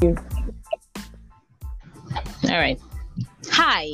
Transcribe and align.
All 0.00 0.14
right. 2.44 2.78
Hi. 3.50 3.90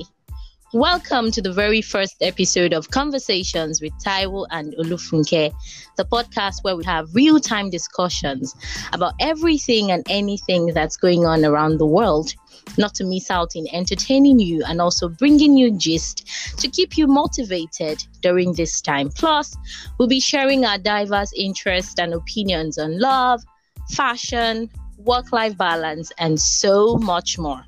Welcome 0.74 1.30
to 1.30 1.40
the 1.40 1.52
very 1.52 1.80
first 1.80 2.16
episode 2.20 2.74
of 2.74 2.90
Conversations 2.90 3.80
with 3.80 3.92
Taiwo 4.04 4.46
and 4.50 4.74
Olufunke, 4.74 5.54
the 5.96 6.04
podcast 6.04 6.56
where 6.62 6.76
we 6.76 6.84
have 6.84 7.14
real 7.14 7.40
time 7.40 7.70
discussions 7.70 8.54
about 8.92 9.14
everything 9.18 9.92
and 9.92 10.04
anything 10.10 10.74
that's 10.74 10.98
going 10.98 11.24
on 11.24 11.42
around 11.44 11.78
the 11.78 11.86
world, 11.86 12.34
not 12.76 12.94
to 12.96 13.04
miss 13.04 13.30
out 13.30 13.56
in 13.56 13.66
entertaining 13.72 14.40
you 14.40 14.62
and 14.66 14.82
also 14.82 15.08
bringing 15.08 15.56
you 15.56 15.70
gist 15.70 16.26
to 16.58 16.68
keep 16.68 16.98
you 16.98 17.06
motivated 17.06 18.04
during 18.20 18.52
this 18.52 18.82
time. 18.82 19.08
Plus, 19.08 19.56
we'll 19.98 20.08
be 20.08 20.20
sharing 20.20 20.66
our 20.66 20.76
diverse 20.76 21.32
interests 21.34 21.94
and 21.98 22.12
opinions 22.12 22.76
on 22.76 23.00
love, 23.00 23.40
fashion, 23.88 24.68
work 25.04 25.32
life 25.32 25.56
balance, 25.56 26.10
and 26.18 26.40
so 26.40 26.96
much 26.96 27.38
more. 27.38 27.64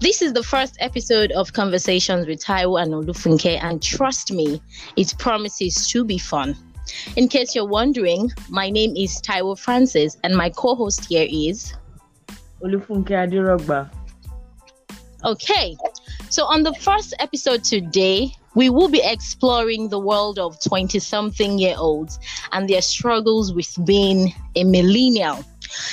This 0.00 0.20
is 0.20 0.34
the 0.34 0.42
first 0.42 0.76
episode 0.80 1.32
of 1.32 1.54
Conversations 1.54 2.26
with 2.26 2.44
Taiwo 2.44 2.82
and 2.82 2.92
Olufunke, 2.92 3.58
and 3.62 3.82
trust 3.82 4.30
me, 4.30 4.60
it 4.96 5.14
promises 5.18 5.88
to 5.88 6.04
be 6.04 6.18
fun. 6.18 6.54
In 7.16 7.28
case 7.28 7.54
you're 7.54 7.66
wondering, 7.66 8.30
my 8.50 8.68
name 8.68 8.94
is 8.94 9.20
Taiwo 9.22 9.58
Francis, 9.58 10.18
and 10.22 10.36
my 10.36 10.50
co 10.50 10.74
host 10.74 11.06
here 11.06 11.26
is 11.28 11.72
Olufunke 12.62 13.10
Adirogba. 13.10 13.90
Okay, 15.24 15.76
so 16.28 16.44
on 16.44 16.62
the 16.62 16.74
first 16.74 17.14
episode 17.18 17.64
today, 17.64 18.32
we 18.54 18.70
will 18.70 18.88
be 18.88 19.02
exploring 19.02 19.88
the 19.88 19.98
world 19.98 20.38
of 20.38 20.60
20 20.60 20.98
something 20.98 21.58
year 21.58 21.74
olds 21.78 22.18
and 22.52 22.68
their 22.68 22.82
struggles 22.82 23.52
with 23.52 23.76
being 23.84 24.34
a 24.56 24.64
millennial. 24.64 25.44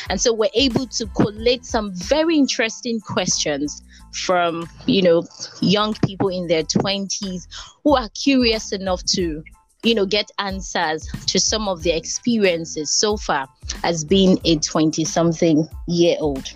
And 0.09 0.19
so 0.19 0.33
we're 0.33 0.49
able 0.53 0.87
to 0.87 1.05
collate 1.07 1.65
some 1.65 1.93
very 1.93 2.37
interesting 2.37 2.99
questions 2.99 3.81
from, 4.13 4.69
you 4.85 5.01
know, 5.01 5.23
young 5.61 5.95
people 6.05 6.29
in 6.29 6.47
their 6.47 6.63
20s 6.63 7.47
who 7.83 7.95
are 7.95 8.09
curious 8.09 8.71
enough 8.71 9.03
to, 9.05 9.43
you 9.83 9.95
know, 9.95 10.05
get 10.05 10.29
answers 10.39 11.07
to 11.27 11.39
some 11.39 11.67
of 11.67 11.83
their 11.83 11.97
experiences 11.97 12.91
so 12.91 13.17
far 13.17 13.47
as 13.83 14.03
being 14.03 14.39
a 14.45 14.57
20 14.57 15.03
something 15.03 15.67
year 15.87 16.17
old. 16.19 16.53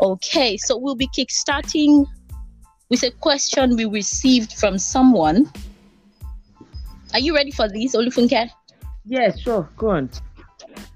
Okay, 0.00 0.56
so 0.56 0.78
we'll 0.78 0.94
be 0.94 1.08
kickstarting 1.08 2.06
with 2.88 3.02
a 3.02 3.10
question 3.10 3.76
we 3.76 3.84
received 3.84 4.54
from 4.54 4.78
someone. 4.78 5.50
Are 7.12 7.18
you 7.18 7.34
ready 7.34 7.50
for 7.50 7.68
this, 7.68 7.94
Olufunke? 7.94 8.50
Yes, 9.04 9.40
sure. 9.40 9.68
Go 9.76 9.90
on. 9.90 10.10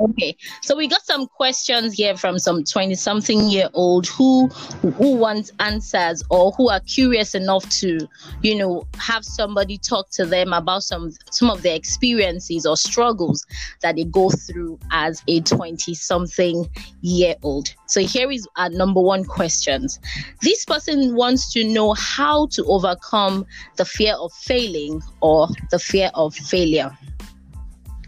Okay, 0.00 0.36
so 0.60 0.76
we 0.76 0.88
got 0.88 1.04
some 1.06 1.26
questions 1.26 1.94
here 1.94 2.16
from 2.16 2.38
some 2.38 2.64
20 2.64 2.96
something 2.96 3.48
year 3.48 3.68
old 3.74 4.06
who 4.06 4.48
who 4.48 5.14
want 5.14 5.52
answers 5.60 6.22
or 6.30 6.50
who 6.52 6.68
are 6.68 6.80
curious 6.80 7.34
enough 7.34 7.68
to, 7.78 8.08
you 8.42 8.56
know, 8.56 8.86
have 8.98 9.24
somebody 9.24 9.78
talk 9.78 10.10
to 10.10 10.26
them 10.26 10.52
about 10.52 10.82
some 10.82 11.12
some 11.30 11.48
of 11.48 11.62
their 11.62 11.76
experiences 11.76 12.66
or 12.66 12.76
struggles 12.76 13.46
that 13.82 13.94
they 13.94 14.04
go 14.04 14.30
through 14.30 14.78
as 14.90 15.22
a 15.28 15.40
20 15.42 15.94
something 15.94 16.68
year 17.02 17.36
old. 17.42 17.72
So 17.86 18.00
here 18.00 18.30
is 18.30 18.48
our 18.56 18.70
number 18.70 19.00
one 19.00 19.24
questions. 19.24 20.00
This 20.40 20.64
person 20.64 21.14
wants 21.14 21.52
to 21.52 21.64
know 21.64 21.94
how 21.94 22.46
to 22.48 22.64
overcome 22.64 23.46
the 23.76 23.84
fear 23.84 24.14
of 24.14 24.32
failing 24.32 25.02
or 25.20 25.48
the 25.70 25.78
fear 25.78 26.10
of 26.14 26.34
failure. 26.34 26.96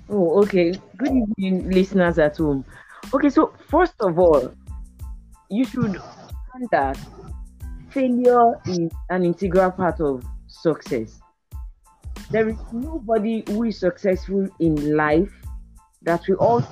Oh, 0.09 0.43
okay. 0.43 0.75
Good 0.97 1.13
evening, 1.13 1.71
listeners 1.71 2.19
at 2.19 2.39
home. 2.39 2.65
Okay, 3.13 3.29
so 3.29 3.53
first 3.69 3.95
of 4.01 4.19
all, 4.19 4.51
you 5.51 5.67
should 5.67 5.85
understand 5.85 6.69
that 6.71 6.99
failure 7.91 8.55
is 8.67 8.91
an 9.11 9.25
integral 9.25 9.73
part 9.73 10.01
of 10.01 10.25
success. 10.47 11.21
There 12.31 12.49
is 12.49 12.57
nobody 12.73 13.45
who 13.47 13.65
is 13.65 13.79
successful 13.79 14.49
in 14.59 14.97
life 14.97 15.33
that 16.03 16.23
we 16.29 16.35
all, 16.37 16.65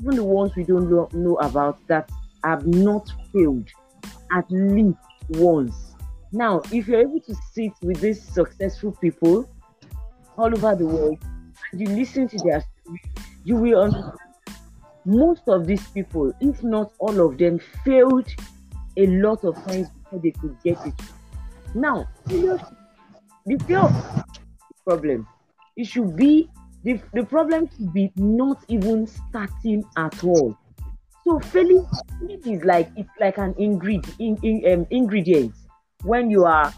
even 0.00 0.16
the 0.16 0.24
ones 0.24 0.56
we 0.56 0.64
don't 0.64 0.90
know, 0.90 1.08
know 1.12 1.36
about, 1.36 1.86
that 1.86 2.10
have 2.42 2.66
not 2.66 3.08
failed 3.32 3.68
at 4.32 4.50
least 4.50 4.98
once. 5.28 5.94
Now, 6.32 6.60
if 6.72 6.88
you're 6.88 7.02
able 7.02 7.20
to 7.20 7.34
sit 7.52 7.72
with 7.82 8.00
these 8.00 8.20
successful 8.20 8.92
people 9.00 9.48
all 10.36 10.52
over 10.52 10.74
the 10.74 10.86
world, 10.86 11.18
and 11.70 11.80
you 11.80 11.86
listen 11.86 12.26
to 12.26 12.38
their 12.38 12.64
you 13.44 13.56
will 13.56 13.82
understand 13.82 14.18
most 15.04 15.42
of 15.48 15.66
these 15.66 15.86
people, 15.88 16.32
if 16.40 16.62
not 16.62 16.92
all 16.98 17.26
of 17.26 17.38
them, 17.38 17.58
failed 17.84 18.28
a 18.96 19.06
lot 19.06 19.44
of 19.44 19.54
times 19.64 19.88
before 19.90 20.18
they 20.22 20.30
could 20.32 20.56
get 20.62 20.78
it. 20.86 20.94
Now, 21.74 22.08
the 22.26 22.60
of 23.76 24.24
problem, 24.84 25.26
it 25.76 25.86
should 25.86 26.16
be 26.16 26.48
the, 26.84 27.00
the 27.12 27.24
problem 27.24 27.68
should 27.68 27.92
be 27.92 28.12
not 28.16 28.64
even 28.68 29.06
starting 29.06 29.84
at 29.96 30.22
all. 30.24 30.56
So 31.24 31.38
failing, 31.38 31.86
is 32.28 32.64
like 32.64 32.90
it's 32.96 33.10
like 33.20 33.38
an 33.38 33.54
ingredient 33.58 34.14
in, 34.18 34.38
in, 34.42 34.72
um, 34.72 34.86
ingredient 34.90 35.54
when 36.02 36.30
you 36.30 36.44
are 36.44 36.72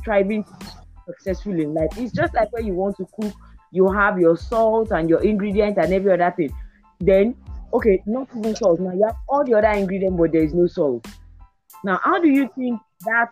striving 0.00 0.44
to 0.44 0.50
be 0.58 0.66
successful 1.06 1.52
in 1.52 1.72
life. 1.74 1.90
It's 1.96 2.12
just 2.12 2.34
like 2.34 2.52
when 2.52 2.66
you 2.66 2.74
want 2.74 2.96
to 2.96 3.06
cook 3.20 3.34
you 3.72 3.90
have 3.90 4.18
your 4.18 4.36
salt 4.36 4.90
and 4.90 5.08
your 5.08 5.22
ingredient 5.22 5.78
and 5.78 5.92
every 5.92 6.12
other 6.12 6.32
thing. 6.36 6.52
Then, 7.00 7.36
okay, 7.72 8.02
not 8.06 8.28
even 8.36 8.56
salt. 8.56 8.80
Now 8.80 8.92
you 8.92 9.04
have 9.04 9.16
all 9.28 9.44
the 9.44 9.54
other 9.54 9.70
ingredients, 9.70 10.16
but 10.18 10.32
there 10.32 10.42
is 10.42 10.54
no 10.54 10.66
salt. 10.66 11.06
Now, 11.84 12.00
how 12.02 12.18
do 12.20 12.28
you 12.28 12.48
think 12.56 12.80
that 13.04 13.28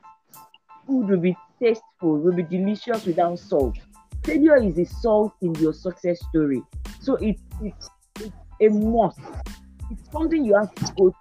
food 0.86 1.08
will 1.08 1.20
be 1.20 1.36
tasteful, 1.60 2.18
will 2.18 2.34
be 2.34 2.42
delicious 2.42 3.06
without 3.06 3.38
salt? 3.38 3.78
Failure 4.24 4.56
is 4.62 4.74
the 4.74 4.84
salt 4.84 5.34
in 5.40 5.54
your 5.56 5.72
success 5.72 6.18
story. 6.28 6.62
So 7.00 7.16
it, 7.16 7.38
it's, 7.62 7.90
it's 8.20 8.32
a 8.60 8.68
must. 8.68 9.18
It's 9.90 10.10
something 10.12 10.44
you 10.44 10.54
have 10.54 10.74
to 10.74 10.92
go 10.96 11.14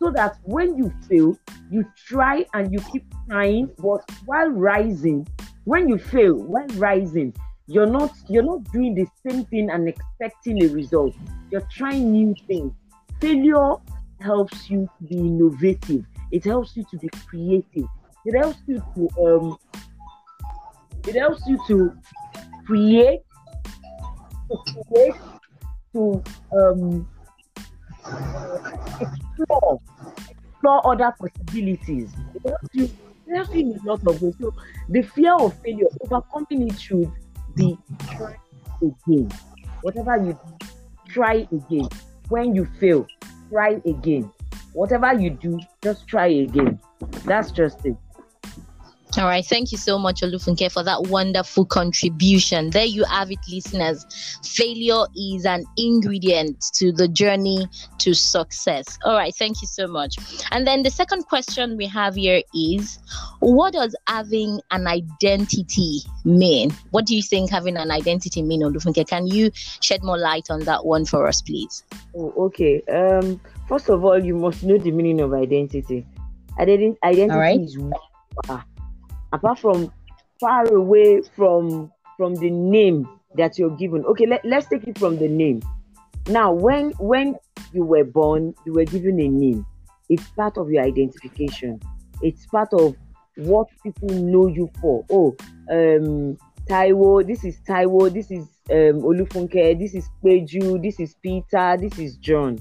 so 0.00 0.10
that 0.10 0.36
when 0.42 0.76
you 0.76 0.92
fail, 1.08 1.36
you 1.70 1.84
try 2.06 2.44
and 2.52 2.72
you 2.72 2.80
keep 2.92 3.04
trying, 3.28 3.70
but 3.78 4.00
while 4.26 4.50
rising, 4.50 5.26
when 5.64 5.88
you 5.88 5.98
fail, 5.98 6.34
while 6.34 6.66
rising, 6.76 7.34
you're 7.66 7.86
not 7.86 8.12
you're 8.28 8.42
not 8.42 8.64
doing 8.72 8.94
the 8.94 9.06
same 9.26 9.44
thing 9.46 9.70
and 9.70 9.88
expecting 9.88 10.62
a 10.64 10.68
result. 10.68 11.14
You're 11.50 11.66
trying 11.72 12.12
new 12.12 12.34
things. 12.46 12.72
Failure 13.20 13.76
helps 14.20 14.68
you 14.70 14.88
be 15.08 15.16
innovative. 15.16 16.04
It 16.30 16.44
helps 16.44 16.76
you 16.76 16.84
to 16.90 16.98
be 16.98 17.08
creative. 17.26 17.88
It 18.26 18.36
helps 18.36 18.58
you 18.66 18.82
to 18.94 19.08
um 19.24 19.58
it 21.06 21.16
helps 21.16 21.46
you 21.46 21.58
to 21.68 21.96
create 22.66 23.20
to 24.50 24.82
create 24.88 25.14
to 25.94 26.22
um 26.52 27.08
explore 29.00 29.80
explore 30.28 30.92
other 30.92 31.14
possibilities. 31.18 32.12
It 32.34 32.48
helps 32.48 32.74
you 32.74 32.84
it 33.26 33.36
helps 33.36 33.54
you 33.54 33.60
in 33.60 33.78
a 33.78 33.88
lot 33.88 34.06
of 34.06 34.20
ways. 34.20 34.34
So 34.38 34.52
the 34.90 35.02
fear 35.02 35.34
of 35.34 35.54
failure 35.60 35.88
overcoming 36.02 36.68
it 36.68 36.78
should 36.78 37.10
be 37.54 37.78
try 38.16 38.36
again. 38.82 39.30
Whatever 39.82 40.16
you 40.16 40.32
do, 40.32 40.66
try 41.08 41.46
again. 41.52 41.88
When 42.28 42.54
you 42.54 42.66
fail, 42.80 43.06
try 43.50 43.80
again. 43.86 44.30
Whatever 44.72 45.14
you 45.14 45.30
do, 45.30 45.60
just 45.82 46.06
try 46.08 46.26
again. 46.26 46.80
That's 47.24 47.50
just 47.50 47.84
it. 47.86 47.96
All 49.16 49.26
right. 49.26 49.46
Thank 49.46 49.70
you 49.70 49.78
so 49.78 49.96
much, 49.96 50.22
Olufunke, 50.22 50.72
for 50.72 50.82
that 50.82 51.02
wonderful 51.04 51.64
contribution. 51.64 52.70
There 52.70 52.84
you 52.84 53.04
have 53.04 53.30
it, 53.30 53.38
listeners. 53.48 54.04
Failure 54.42 55.04
is 55.16 55.46
an 55.46 55.64
ingredient 55.76 56.64
to 56.74 56.90
the 56.90 57.06
journey 57.06 57.68
to 57.98 58.12
success. 58.12 58.98
All 59.04 59.14
right. 59.14 59.32
Thank 59.36 59.62
you 59.62 59.68
so 59.68 59.86
much. 59.86 60.16
And 60.50 60.66
then 60.66 60.82
the 60.82 60.90
second 60.90 61.26
question 61.26 61.76
we 61.76 61.86
have 61.86 62.16
here 62.16 62.42
is 62.54 62.98
what 63.52 63.72
does 63.74 63.94
having 64.06 64.60
an 64.70 64.86
identity 64.86 66.00
mean? 66.24 66.70
What 66.90 67.06
do 67.06 67.14
you 67.14 67.22
think 67.22 67.50
having 67.50 67.76
an 67.76 67.90
identity 67.90 68.42
mean, 68.42 68.62
Olufunke? 68.62 69.06
Can 69.06 69.26
you 69.26 69.50
shed 69.54 70.02
more 70.02 70.18
light 70.18 70.50
on 70.50 70.60
that 70.60 70.86
one 70.86 71.04
for 71.04 71.26
us, 71.26 71.42
please? 71.42 71.84
Oh, 72.16 72.32
okay. 72.46 72.82
Um, 72.82 73.40
first 73.68 73.88
of 73.88 74.04
all, 74.04 74.22
you 74.22 74.34
must 74.34 74.62
know 74.62 74.78
the 74.78 74.90
meaning 74.90 75.20
of 75.20 75.34
identity. 75.34 76.06
Identity, 76.58 76.98
right. 77.30 77.60
is 77.60 77.76
apart 79.34 79.58
from 79.58 79.92
far 80.40 80.72
away 80.72 81.20
from 81.36 81.90
from 82.16 82.34
the 82.36 82.50
name 82.50 83.08
that 83.34 83.58
you're 83.58 83.76
given 83.76 84.04
okay 84.04 84.26
let, 84.26 84.44
let's 84.44 84.66
take 84.66 84.86
it 84.86 84.96
from 84.96 85.18
the 85.18 85.28
name 85.28 85.60
now 86.28 86.52
when 86.52 86.90
when 86.92 87.34
you 87.72 87.84
were 87.84 88.04
born 88.04 88.54
you 88.64 88.72
were 88.72 88.84
given 88.84 89.18
a 89.20 89.28
name 89.28 89.66
it's 90.08 90.28
part 90.30 90.56
of 90.56 90.70
your 90.70 90.84
identification 90.84 91.80
it's 92.22 92.46
part 92.46 92.72
of 92.74 92.94
what 93.36 93.68
people 93.82 94.08
know 94.08 94.46
you 94.46 94.70
for. 94.80 95.04
Oh 95.10 95.36
um 95.70 96.36
taiwo 96.68 97.26
this 97.26 97.44
is 97.44 97.58
taiwo 97.66 98.12
this 98.12 98.30
is 98.30 98.46
um 98.70 99.02
olufunke 99.02 99.78
this 99.78 99.94
is 99.94 100.08
peju 100.22 100.82
this 100.82 101.00
is 101.00 101.14
peter 101.22 101.76
this 101.80 101.98
is 101.98 102.16
john. 102.16 102.58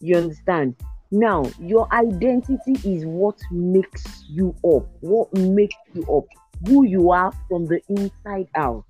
You 0.00 0.16
understand? 0.18 0.76
Now, 1.10 1.44
your 1.60 1.92
identity 1.94 2.72
is 2.84 3.06
what 3.06 3.38
makes 3.50 4.24
you 4.28 4.54
up, 4.64 4.88
what 5.00 5.32
makes 5.32 5.76
you 5.94 6.02
up, 6.02 6.24
who 6.66 6.84
you 6.84 7.12
are 7.12 7.32
from 7.48 7.66
the 7.66 7.80
inside 7.88 8.48
out. 8.56 8.84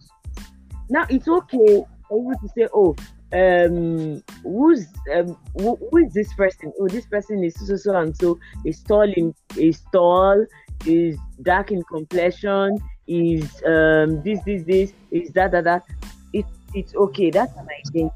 Now, 0.89 1.07
it's 1.11 1.29
okay 1.29 1.85
for 2.09 2.23
you 2.23 2.35
to 2.41 2.49
say, 2.57 2.69
oh, 2.73 2.97
um 3.33 4.23
who's 4.45 4.87
um 5.13 5.37
who, 5.59 5.77
is 5.99 6.15
this 6.15 6.33
person? 6.35 6.73
Oh 6.81 6.87
this 6.87 7.07
person 7.07 7.43
is 7.43 7.55
so 7.55 7.77
so 7.77 7.97
and 7.97 8.17
so 8.17 8.39
is 8.65 8.81
tall 8.85 9.03
in 9.03 9.35
is 9.57 9.83
tall 9.93 10.47
is 10.85 11.19
dark 11.43 11.71
in 11.71 11.83
complexion 11.85 12.79
is 13.07 13.45
um 13.67 14.23
this 14.23 14.41
this 14.45 14.63
this 14.65 14.93
is 15.11 15.31
that 15.33 15.53
that 15.53 15.65
that. 15.65 15.85
It's 16.33 16.51
it's 16.75 16.95
okay. 16.95 17.31
That's 17.31 17.57
an 17.57 17.69
identity. 17.87 18.11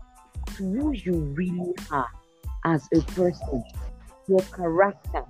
Who 0.58 0.92
you 0.92 1.14
really 1.34 1.74
are 1.90 2.10
as 2.64 2.86
a 2.94 3.00
person 3.12 3.64
your 4.28 4.40
character 4.54 5.24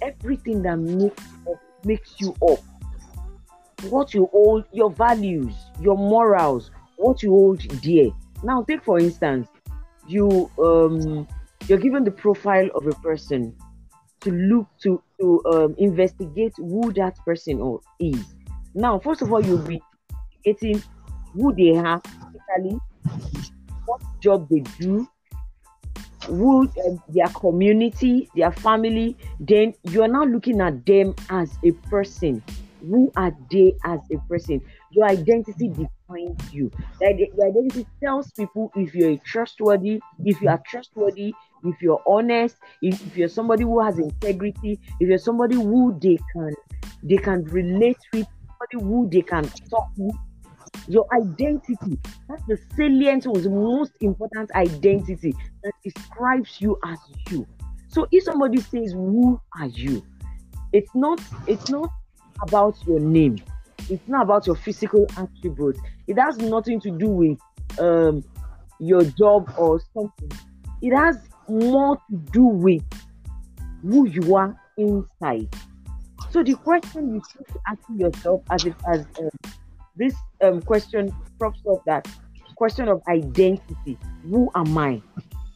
everything 0.00 0.62
that 0.62 0.76
makes 0.76 1.24
makes 1.84 2.14
you 2.20 2.34
up 2.48 2.60
what 3.90 4.14
you 4.14 4.28
hold 4.32 4.64
your 4.72 4.90
values 4.90 5.54
your 5.80 5.96
morals 5.96 6.70
what 6.98 7.22
you 7.22 7.30
hold 7.30 7.60
dear. 7.80 8.10
Now, 8.42 8.62
take 8.62 8.84
for 8.84 8.98
instance, 8.98 9.48
you 10.06 10.50
um 10.58 11.26
you're 11.66 11.78
given 11.78 12.04
the 12.04 12.10
profile 12.10 12.68
of 12.74 12.86
a 12.86 12.92
person 13.02 13.56
to 14.20 14.30
look 14.30 14.66
to 14.82 15.02
to 15.20 15.42
um, 15.46 15.74
investigate 15.78 16.54
who 16.56 16.92
that 16.94 17.16
person 17.24 17.78
is. 18.00 18.24
Now, 18.74 18.98
first 18.98 19.22
of 19.22 19.32
all, 19.32 19.44
you'll 19.44 19.58
be 19.58 19.82
getting 20.44 20.82
who 21.34 21.54
they 21.54 21.76
are 21.76 22.00
physically, 22.04 22.78
what 23.86 24.00
job 24.20 24.48
they 24.48 24.60
do, 24.78 25.08
who 26.26 26.62
um, 26.86 27.02
their 27.08 27.28
community, 27.28 28.28
their 28.34 28.52
family. 28.52 29.16
Then 29.40 29.74
you 29.84 30.02
are 30.02 30.08
now 30.08 30.24
looking 30.24 30.60
at 30.60 30.84
them 30.86 31.14
as 31.30 31.58
a 31.64 31.72
person. 31.88 32.42
Who 32.80 33.10
are 33.16 33.32
they 33.50 33.74
as 33.84 34.00
a 34.12 34.18
person? 34.28 34.60
Your 34.92 35.06
identity 35.06 35.68
defines 36.08 36.52
you. 36.52 36.70
Your 37.00 37.10
identity 37.10 37.86
tells 38.02 38.30
people 38.32 38.70
if 38.74 38.94
you're 38.94 39.16
trustworthy, 39.18 40.00
if 40.24 40.40
you 40.40 40.48
are 40.48 40.60
trustworthy, 40.66 41.34
if 41.64 41.80
you're 41.82 42.02
honest, 42.06 42.56
if, 42.82 43.04
if 43.06 43.16
you're 43.16 43.28
somebody 43.28 43.64
who 43.64 43.80
has 43.80 43.98
integrity, 43.98 44.78
if 45.00 45.08
you're 45.08 45.18
somebody 45.18 45.56
who 45.56 45.98
they 46.00 46.18
can 46.32 46.54
they 47.02 47.16
can 47.16 47.44
relate 47.44 47.98
with, 48.12 48.26
somebody 48.46 48.86
who 48.86 49.08
they 49.10 49.22
can 49.22 49.44
talk 49.70 49.88
with. 49.96 50.14
Your 50.86 51.06
identity, 51.12 51.98
that's 52.28 52.42
the 52.46 52.58
salient 52.76 53.26
was 53.26 53.44
the 53.44 53.50
most 53.50 53.92
important 54.00 54.50
identity 54.52 55.34
that 55.62 55.72
describes 55.84 56.60
you 56.60 56.78
as 56.84 56.98
you. 57.30 57.46
So 57.88 58.06
if 58.10 58.24
somebody 58.24 58.60
says, 58.60 58.92
Who 58.92 59.40
are 59.58 59.66
you? 59.66 60.02
It's 60.72 60.94
not 60.94 61.20
it's 61.46 61.68
not 61.70 61.90
about 62.42 62.76
your 62.86 63.00
name 63.00 63.38
it's 63.90 64.08
not 64.08 64.24
about 64.24 64.46
your 64.46 64.56
physical 64.56 65.06
attributes. 65.16 65.80
It 66.06 66.18
has 66.18 66.38
nothing 66.38 66.80
to 66.80 66.90
do 66.90 67.06
with 67.06 67.38
um, 67.78 68.24
your 68.78 69.04
job 69.04 69.52
or 69.56 69.80
something. 69.94 70.30
It 70.82 70.94
has 70.96 71.18
more 71.48 71.96
to 71.96 72.16
do 72.32 72.44
with 72.44 72.82
who 73.82 74.08
you 74.08 74.36
are 74.36 74.56
inside. 74.76 75.48
So 76.30 76.42
the 76.42 76.54
question 76.54 77.14
you 77.14 77.22
should 77.30 77.46
be 77.46 77.60
asking 77.66 78.00
yourself, 78.00 78.42
as 78.50 78.64
if 78.64 78.74
as 78.86 79.06
um, 79.18 79.30
this 79.96 80.14
um, 80.42 80.60
question 80.62 81.14
props 81.38 81.60
up 81.70 81.84
that 81.86 82.06
question 82.54 82.88
of 82.88 83.02
identity: 83.08 83.98
Who 84.28 84.50
am 84.54 84.76
I? 84.76 85.00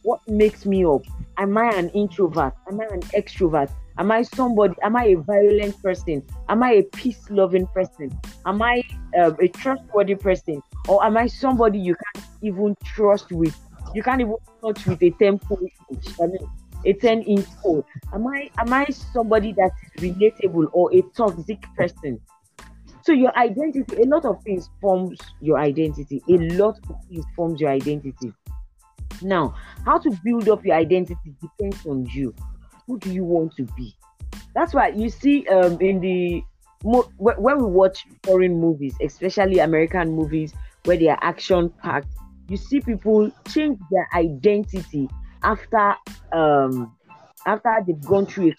What 0.01 0.27
makes 0.27 0.65
me 0.65 0.83
up? 0.83 1.03
Am 1.37 1.57
I 1.57 1.69
an 1.75 1.89
introvert? 1.89 2.53
Am 2.67 2.81
I 2.81 2.85
an 2.85 3.01
extrovert? 3.01 3.69
Am 3.97 4.11
I 4.11 4.23
somebody? 4.23 4.73
Am 4.81 4.95
I 4.95 5.05
a 5.05 5.15
violent 5.15 5.81
person? 5.81 6.23
Am 6.49 6.63
I 6.63 6.71
a 6.73 6.83
peace 6.83 7.29
loving 7.29 7.67
person? 7.67 8.09
Am 8.45 8.61
I 8.61 8.81
uh, 9.17 9.33
a 9.39 9.47
trustworthy 9.47 10.15
person? 10.15 10.61
Or 10.87 11.03
am 11.05 11.15
I 11.15 11.27
somebody 11.27 11.79
you 11.79 11.95
can't 11.95 12.25
even 12.41 12.75
trust 12.83 13.31
with? 13.31 13.55
You 13.93 14.01
can't 14.01 14.21
even 14.21 14.35
touch 14.61 14.85
with 14.87 15.01
a 15.03 15.11
10 15.11 15.39
inch, 15.91 16.05
I 16.19 16.25
mean, 16.25 16.49
a 16.85 16.93
10 16.93 17.21
inch 17.21 17.45
pole. 17.61 17.85
Am 18.13 18.25
I 18.25 18.49
am 18.57 18.73
I 18.73 18.85
somebody 18.85 19.53
that 19.53 19.71
is 19.95 20.03
relatable 20.03 20.69
or 20.73 20.91
a 20.93 21.01
toxic 21.15 21.61
person? 21.77 22.19
So 23.03 23.11
your 23.11 23.37
identity, 23.37 23.97
a 24.01 24.05
lot 24.07 24.25
of 24.25 24.41
things 24.43 24.69
forms 24.81 25.19
your 25.39 25.59
identity. 25.59 26.23
A 26.29 26.37
lot 26.55 26.79
of 26.89 26.95
things 27.09 27.25
forms 27.35 27.61
your 27.61 27.69
identity. 27.69 28.33
Now, 29.21 29.55
how 29.85 29.99
to 29.99 30.09
build 30.23 30.49
up 30.49 30.65
your 30.65 30.75
identity 30.75 31.35
depends 31.39 31.85
on 31.85 32.05
you 32.07 32.33
who 32.87 32.99
do 32.99 33.11
you 33.11 33.23
want 33.23 33.55
to 33.57 33.63
be? 33.77 33.95
That's 34.55 34.73
why 34.73 34.89
you 34.89 35.09
see 35.09 35.47
um, 35.47 35.79
in 35.81 35.99
the 35.99 36.43
when 36.83 37.57
we 37.57 37.63
watch 37.63 38.05
foreign 38.23 38.59
movies, 38.59 38.95
especially 39.01 39.59
American 39.59 40.11
movies 40.11 40.53
where 40.83 40.97
they 40.97 41.07
are 41.07 41.19
action 41.21 41.69
packed, 41.81 42.09
you 42.49 42.57
see 42.57 42.81
people 42.81 43.31
change 43.47 43.79
their 43.89 44.07
identity 44.13 45.09
after 45.43 45.95
um, 46.33 46.93
after 47.45 47.77
they've 47.87 48.01
gone 48.01 48.25
through 48.25 48.49
a 48.49 48.53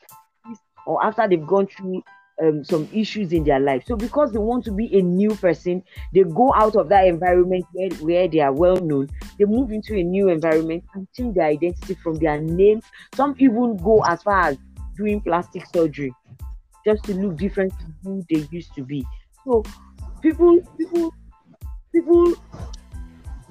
or 0.87 1.05
after 1.05 1.29
they've 1.29 1.47
gone 1.47 1.67
through 1.67 2.03
um, 2.43 2.65
some 2.65 2.89
issues 2.93 3.33
in 3.33 3.45
their 3.45 3.61
life. 3.61 3.85
So 3.87 3.97
because 3.97 4.33
they 4.33 4.39
want 4.39 4.65
to 4.65 4.73
be 4.73 4.99
a 4.99 5.03
new 5.03 5.35
person, 5.35 5.83
they 6.13 6.23
go 6.23 6.53
out 6.55 6.77
of 6.77 6.89
that 6.89 7.07
environment 7.07 7.65
where, 7.73 7.91
where 7.91 8.29
they 8.29 8.41
are 8.41 8.53
well 8.53 8.77
known. 8.77 9.09
They 9.39 9.45
move 9.45 9.71
into 9.71 9.95
a 9.95 10.03
new 10.03 10.29
environment 10.29 10.85
and 10.95 11.07
change 11.17 11.37
their 11.37 11.47
identity 11.47 11.95
from 11.95 12.17
their 12.17 12.41
name. 12.41 12.83
Some 13.15 13.35
even 13.39 13.77
go 13.77 14.03
as 14.05 14.23
far 14.23 14.49
as 14.49 14.59
doing 14.97 15.21
plastic 15.21 15.67
surgery 15.73 16.13
just 16.85 17.05
to 17.05 17.15
look 17.15 17.37
different 17.37 17.73
to 17.79 17.87
who 18.03 18.25
they 18.31 18.47
used 18.51 18.75
to 18.75 18.83
be. 18.83 19.07
So 19.45 19.63
people 20.21 20.61
people 20.79 21.15
people 21.93 22.35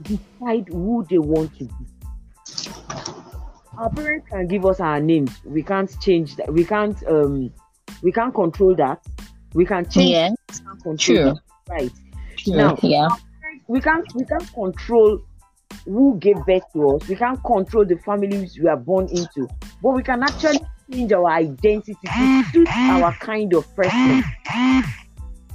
decide 0.02 0.68
who 0.70 1.06
they 1.10 1.18
want 1.18 1.58
to 1.58 1.66
be. 1.66 1.86
Our 3.78 3.90
parents 3.90 4.28
can 4.30 4.48
give 4.48 4.66
us 4.66 4.80
our 4.80 5.00
names. 5.00 5.32
We 5.44 5.64
can't 5.64 5.90
change 6.00 6.36
that. 6.36 6.54
We 6.54 6.64
can't 6.64 7.02
um 7.08 7.52
we 8.04 8.12
can't 8.12 8.34
control 8.34 8.76
that. 8.76 9.02
We 9.54 9.66
can 9.66 9.90
change. 9.90 10.12
Yeah. 10.12 10.30
Can 10.84 10.98
True. 10.98 11.34
Right. 11.70 11.92
True. 12.38 12.56
Now, 12.56 12.78
yeah. 12.84 13.08
We 13.68 13.80
can't 13.80 14.06
we 14.14 14.26
can't 14.26 14.54
control 14.54 15.22
who 15.86 16.18
gave 16.20 16.36
birth 16.46 16.64
to 16.74 16.96
us. 16.96 17.08
We 17.08 17.16
can't 17.16 17.42
control 17.44 17.86
the 17.86 17.98
families 17.98 18.60
we 18.60 18.68
are 18.68 18.78
born 18.78 19.08
into, 19.08 19.48
but 19.82 19.92
we 19.92 20.04
can 20.04 20.22
actually 20.22 20.60
change 20.92 21.14
our 21.14 21.28
identity 21.28 21.96
to 22.06 22.44
suit 22.52 22.68
our 22.68 23.14
kind 23.14 23.54
of 23.54 23.74
person. 23.76 24.24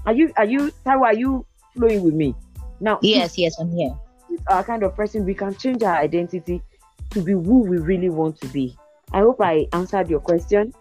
Are 0.07 0.15
you 0.15 0.33
are 0.37 0.47
you 0.47 0.73
Taiwo, 0.87 1.03
are 1.03 1.15
you 1.15 1.45
flowing 1.75 2.03
with 2.03 2.15
me? 2.15 2.35
Now 2.81 2.99
Yes, 3.03 3.37
yes, 3.37 3.59
I'm 3.61 3.71
here. 3.73 3.95
Our 4.49 4.65
kind 4.65 4.83
of 4.83 4.95
person, 4.95 5.25
we 5.25 5.35
can 5.35 5.55
change 5.55 5.83
our 5.83 5.97
identity 5.97 6.63
to 7.11 7.21
be 7.21 7.33
who 7.33 7.61
we 7.61 7.79
really 7.79 8.09
want 8.09 8.41
to 8.41 8.49
be. 8.49 8.77
I 9.13 9.21
hope 9.21 9.41
I 9.41 9.67
answered 9.73 10.09
your 10.09 10.21
question. 10.21 10.73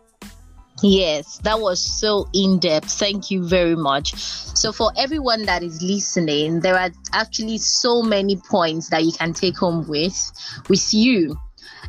Yes, 0.83 1.39
that 1.39 1.59
was 1.59 1.81
so 1.81 2.29
in 2.33 2.59
depth. 2.59 2.91
Thank 2.91 3.31
you 3.31 3.47
very 3.47 3.75
much. 3.75 4.13
So, 4.15 4.71
for 4.71 4.91
everyone 4.95 5.45
that 5.45 5.63
is 5.63 5.81
listening, 5.81 6.59
there 6.59 6.77
are 6.77 6.91
actually 7.13 7.57
so 7.57 8.03
many 8.03 8.35
points 8.35 8.89
that 8.89 9.03
you 9.03 9.11
can 9.11 9.33
take 9.33 9.57
home 9.57 9.87
with 9.87 10.31
with 10.69 10.93
you. 10.93 11.35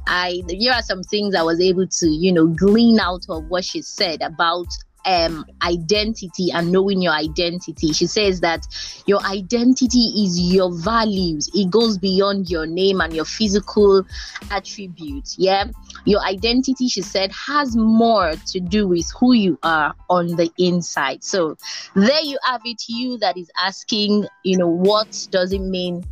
I 0.07 0.43
here 0.49 0.73
are 0.73 0.83
some 0.83 1.03
things 1.03 1.35
I 1.35 1.43
was 1.43 1.61
able 1.61 1.87
to, 1.87 2.09
you 2.09 2.33
know, 2.33 2.47
glean 2.47 2.99
out 2.99 3.27
of 3.29 3.45
what 3.49 3.65
she 3.65 3.83
said 3.83 4.23
about 4.23 4.67
um, 5.09 5.47
identity 5.63 6.51
and 6.53 6.71
knowing 6.71 7.01
your 7.01 7.15
identity. 7.15 7.93
She 7.93 8.07
says 8.07 8.41
that 8.41 8.67
your 9.07 9.25
identity 9.25 10.13
is 10.23 10.39
your 10.39 10.71
values, 10.71 11.51
it 11.55 11.71
goes 11.71 11.97
beyond 11.97 12.51
your 12.51 12.67
name 12.67 13.01
and 13.01 13.15
your 13.15 13.25
physical 13.25 14.05
attributes. 14.51 15.37
Yeah, 15.39 15.65
your 16.05 16.21
identity, 16.21 16.89
she 16.89 17.01
said, 17.01 17.33
has 17.33 17.75
more 17.75 18.35
to 18.49 18.61
do 18.61 18.87
with 18.87 19.11
who 19.19 19.33
you 19.33 19.59
are 19.63 19.95
on 20.11 20.37
the 20.37 20.51
inside. 20.59 21.25
So, 21.25 21.57
there 21.95 22.23
you 22.23 22.39
have 22.45 22.61
it, 22.65 22.83
you 22.89 23.17
that 23.19 23.39
is 23.39 23.51
asking, 23.59 24.27
you 24.45 24.59
know, 24.59 24.69
what 24.69 25.27
does 25.31 25.53
it 25.53 25.63
mean 25.63 26.05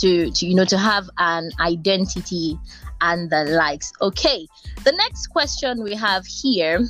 to, 0.00 0.30
to 0.30 0.46
you 0.46 0.54
know, 0.54 0.64
to 0.64 0.78
have 0.78 1.08
an 1.18 1.50
identity 1.60 2.58
and 3.00 3.30
the 3.30 3.44
likes. 3.44 3.92
Okay, 4.00 4.46
the 4.84 4.92
next 4.92 5.28
question 5.28 5.82
we 5.82 5.94
have 5.94 6.26
here 6.26 6.80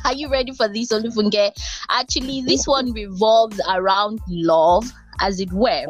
Are 0.04 0.14
you 0.14 0.30
ready 0.30 0.52
for 0.52 0.68
this, 0.68 0.92
Olufunke? 0.92 1.52
Actually, 1.88 2.42
this 2.42 2.66
one 2.66 2.92
revolves 2.92 3.60
around 3.68 4.20
love, 4.28 4.90
as 5.20 5.40
it 5.40 5.52
were. 5.52 5.86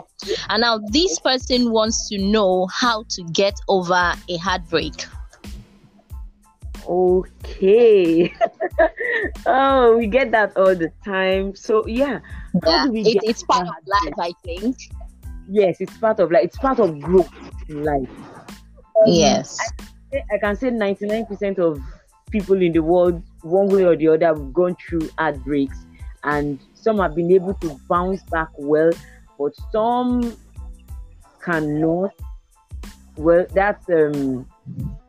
And 0.49 0.61
now 0.63 0.79
this 0.91 1.19
person 1.19 1.71
wants 1.71 2.09
to 2.09 2.19
know 2.19 2.67
how 2.67 3.05
to 3.11 3.23
get 3.33 3.55
over 3.69 4.15
a 4.29 4.37
heartbreak. 4.37 4.95
Okay. 6.87 8.33
oh, 9.47 9.97
we 9.97 10.07
get 10.07 10.31
that 10.33 10.57
all 10.57 10.75
the 10.75 10.91
time. 11.05 11.55
So 11.55 11.87
yeah, 11.87 12.21
yeah 12.67 12.87
it, 12.91 13.21
it's 13.23 13.43
part 13.45 13.69
of 13.69 13.75
life, 13.87 14.15
I 14.19 14.33
think. 14.45 14.77
Yes, 15.49 15.81
it's 15.81 15.97
part 15.99 16.21
of 16.21 16.31
like 16.31 16.45
it's 16.45 16.59
part 16.59 16.79
of 16.79 16.99
growth 17.01 17.31
in 17.69 17.85
life. 17.85 18.09
Um, 18.49 19.07
yes. 19.07 19.59
say 20.13 20.25
I 20.33 20.39
can 20.39 20.57
say 20.57 20.71
99% 20.71 21.59
of 21.59 21.81
people 22.31 22.61
in 22.61 22.73
the 22.73 22.81
world, 22.81 23.23
one 23.43 23.69
way 23.69 23.85
or 23.85 23.97
the 23.97 24.09
other, 24.09 24.35
we've 24.35 24.53
gone 24.53 24.77
through 24.77 25.09
heartbreaks, 25.19 25.79
and 26.25 26.59
some 26.75 26.99
have 26.99 27.15
been 27.15 27.31
able 27.31 27.55
to 27.55 27.79
bounce 27.89 28.23
back 28.25 28.49
well, 28.57 28.91
but 29.39 29.53
some 29.73 30.37
cannot. 31.43 32.13
Well, 33.17 33.47
that's 33.53 33.89
um, 33.91 34.47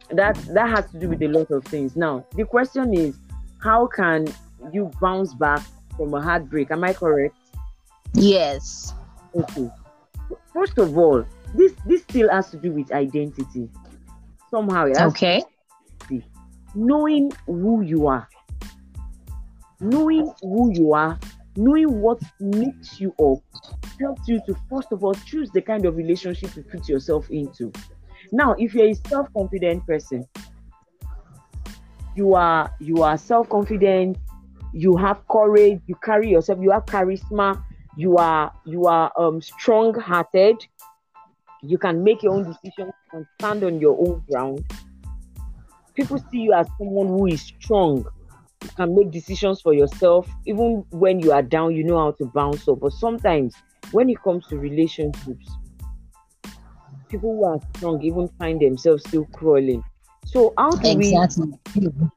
that 0.09 0.35
that 0.53 0.69
has 0.69 0.89
to 0.91 1.00
do 1.00 1.09
with 1.09 1.21
a 1.21 1.27
lot 1.27 1.51
of 1.51 1.63
things. 1.65 1.95
Now, 1.95 2.25
the 2.35 2.45
question 2.45 2.93
is, 2.93 3.15
how 3.59 3.88
can 3.88 4.27
you 4.71 4.91
bounce 5.01 5.33
back 5.33 5.61
from 5.95 6.13
a 6.13 6.21
heartbreak? 6.21 6.71
Am 6.71 6.83
I 6.83 6.93
correct? 6.93 7.35
Yes. 8.13 8.93
Okay. 9.35 9.69
First 10.53 10.77
of 10.77 10.97
all, 10.97 11.25
this 11.55 11.73
this 11.85 12.01
still 12.03 12.29
has 12.29 12.50
to 12.51 12.57
do 12.57 12.71
with 12.71 12.91
identity. 12.91 13.69
Somehow, 14.50 14.85
it 14.85 14.97
has 14.97 15.11
Okay. 15.11 15.43
Knowing 16.75 17.31
who 17.45 17.81
you 17.81 18.07
are, 18.07 18.27
knowing 19.79 20.31
who 20.41 20.71
you 20.73 20.93
are, 20.93 21.19
knowing 21.55 22.01
what 22.01 22.21
makes 22.39 22.99
you 22.99 23.13
up, 23.19 23.39
helps 23.99 24.27
you 24.27 24.41
to 24.45 24.55
first 24.69 24.91
of 24.91 25.03
all 25.03 25.13
choose 25.13 25.49
the 25.51 25.61
kind 25.61 25.85
of 25.85 25.95
relationship 25.95 26.55
you 26.55 26.63
put 26.63 26.87
yourself 26.87 27.29
into. 27.29 27.71
Now, 28.31 28.53
if 28.57 28.73
you're 28.73 28.87
a 28.87 28.93
self-confident 28.93 29.85
person, 29.85 30.25
you 32.15 32.33
are 32.35 32.71
you 32.79 33.03
are 33.03 33.17
self-confident, 33.17 34.17
you 34.73 34.95
have 34.97 35.27
courage, 35.27 35.81
you 35.87 35.95
carry 36.03 36.29
yourself, 36.29 36.59
you 36.61 36.71
have 36.71 36.85
charisma, 36.85 37.61
you 37.97 38.17
are 38.17 38.51
you 38.65 38.85
are 38.85 39.11
um 39.17 39.41
strong-hearted, 39.41 40.65
you 41.61 41.77
can 41.77 42.03
make 42.03 42.23
your 42.23 42.33
own 42.33 42.43
decisions 42.43 42.93
and 43.13 43.25
stand 43.39 43.63
on 43.63 43.79
your 43.79 43.97
own 43.99 44.23
ground. 44.29 44.65
People 45.95 46.17
see 46.31 46.39
you 46.39 46.53
as 46.53 46.67
someone 46.77 47.07
who 47.07 47.27
is 47.27 47.41
strong. 47.41 48.05
You 48.63 48.69
can 48.75 48.95
make 48.95 49.12
decisions 49.12 49.62
for 49.62 49.74
yourself. 49.74 50.29
Even 50.45 50.86
when 50.91 51.19
you 51.19 51.31
are 51.31 51.41
down, 51.41 51.75
you 51.75 51.83
know 51.83 51.98
how 51.98 52.12
to 52.12 52.25
bounce 52.25 52.67
up. 52.67 52.79
But 52.79 52.93
sometimes 52.93 53.55
when 53.91 54.10
it 54.10 54.21
comes 54.24 54.48
to 54.48 54.57
relationships, 54.57 55.50
people 57.10 57.36
who 57.36 57.45
are 57.45 57.60
strong 57.75 58.01
even 58.03 58.29
find 58.39 58.62
themselves 58.62 59.03
still 59.07 59.25
crawling. 59.33 59.83
So 60.25 60.53
how 60.57 60.69
do 60.71 60.98
we 60.98 61.15
Exactly. 61.15 61.53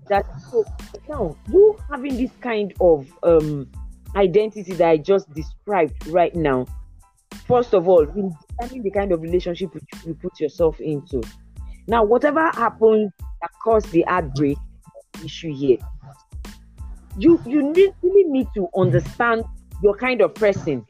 that 0.08 0.26
so 0.50 0.64
now 1.08 1.36
you 1.48 1.76
having 1.90 2.16
this 2.16 2.30
kind 2.40 2.72
of 2.80 3.10
um 3.22 3.66
identity 4.14 4.72
that 4.74 4.88
I 4.88 4.96
just 4.98 5.32
described 5.34 6.06
right 6.08 6.34
now, 6.34 6.66
first 7.46 7.74
of 7.74 7.88
all, 7.88 8.02
in 8.02 8.32
determining 8.50 8.82
the 8.82 8.90
kind 8.90 9.12
of 9.12 9.22
relationship 9.22 9.70
you 10.06 10.14
put 10.14 10.38
yourself 10.38 10.80
into. 10.80 11.20
Now, 11.86 12.04
whatever 12.04 12.50
happens 12.52 13.10
that 13.44 13.50
caused 13.62 13.90
the 13.92 14.02
heartbreak 14.08 14.56
issue 15.22 15.54
here, 15.54 15.78
you 17.18 17.40
you 17.46 17.62
need, 17.62 17.94
really 18.02 18.24
need 18.30 18.48
to 18.54 18.68
understand 18.76 19.44
your 19.82 19.96
kind 19.96 20.20
of 20.22 20.34
person 20.34 20.84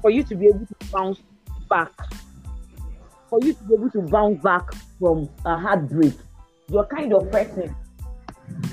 for 0.00 0.10
you 0.10 0.22
to 0.24 0.34
be 0.34 0.46
able 0.46 0.66
to 0.66 0.76
bounce 0.90 1.20
back. 1.68 1.92
For 3.28 3.38
you 3.42 3.52
to 3.52 3.64
be 3.64 3.74
able 3.74 3.90
to 3.90 4.02
bounce 4.02 4.40
back 4.42 4.72
from 4.98 5.28
a 5.44 5.58
heartbreak, 5.58 6.14
your 6.70 6.86
kind 6.86 7.12
of 7.12 7.30
person 7.30 7.74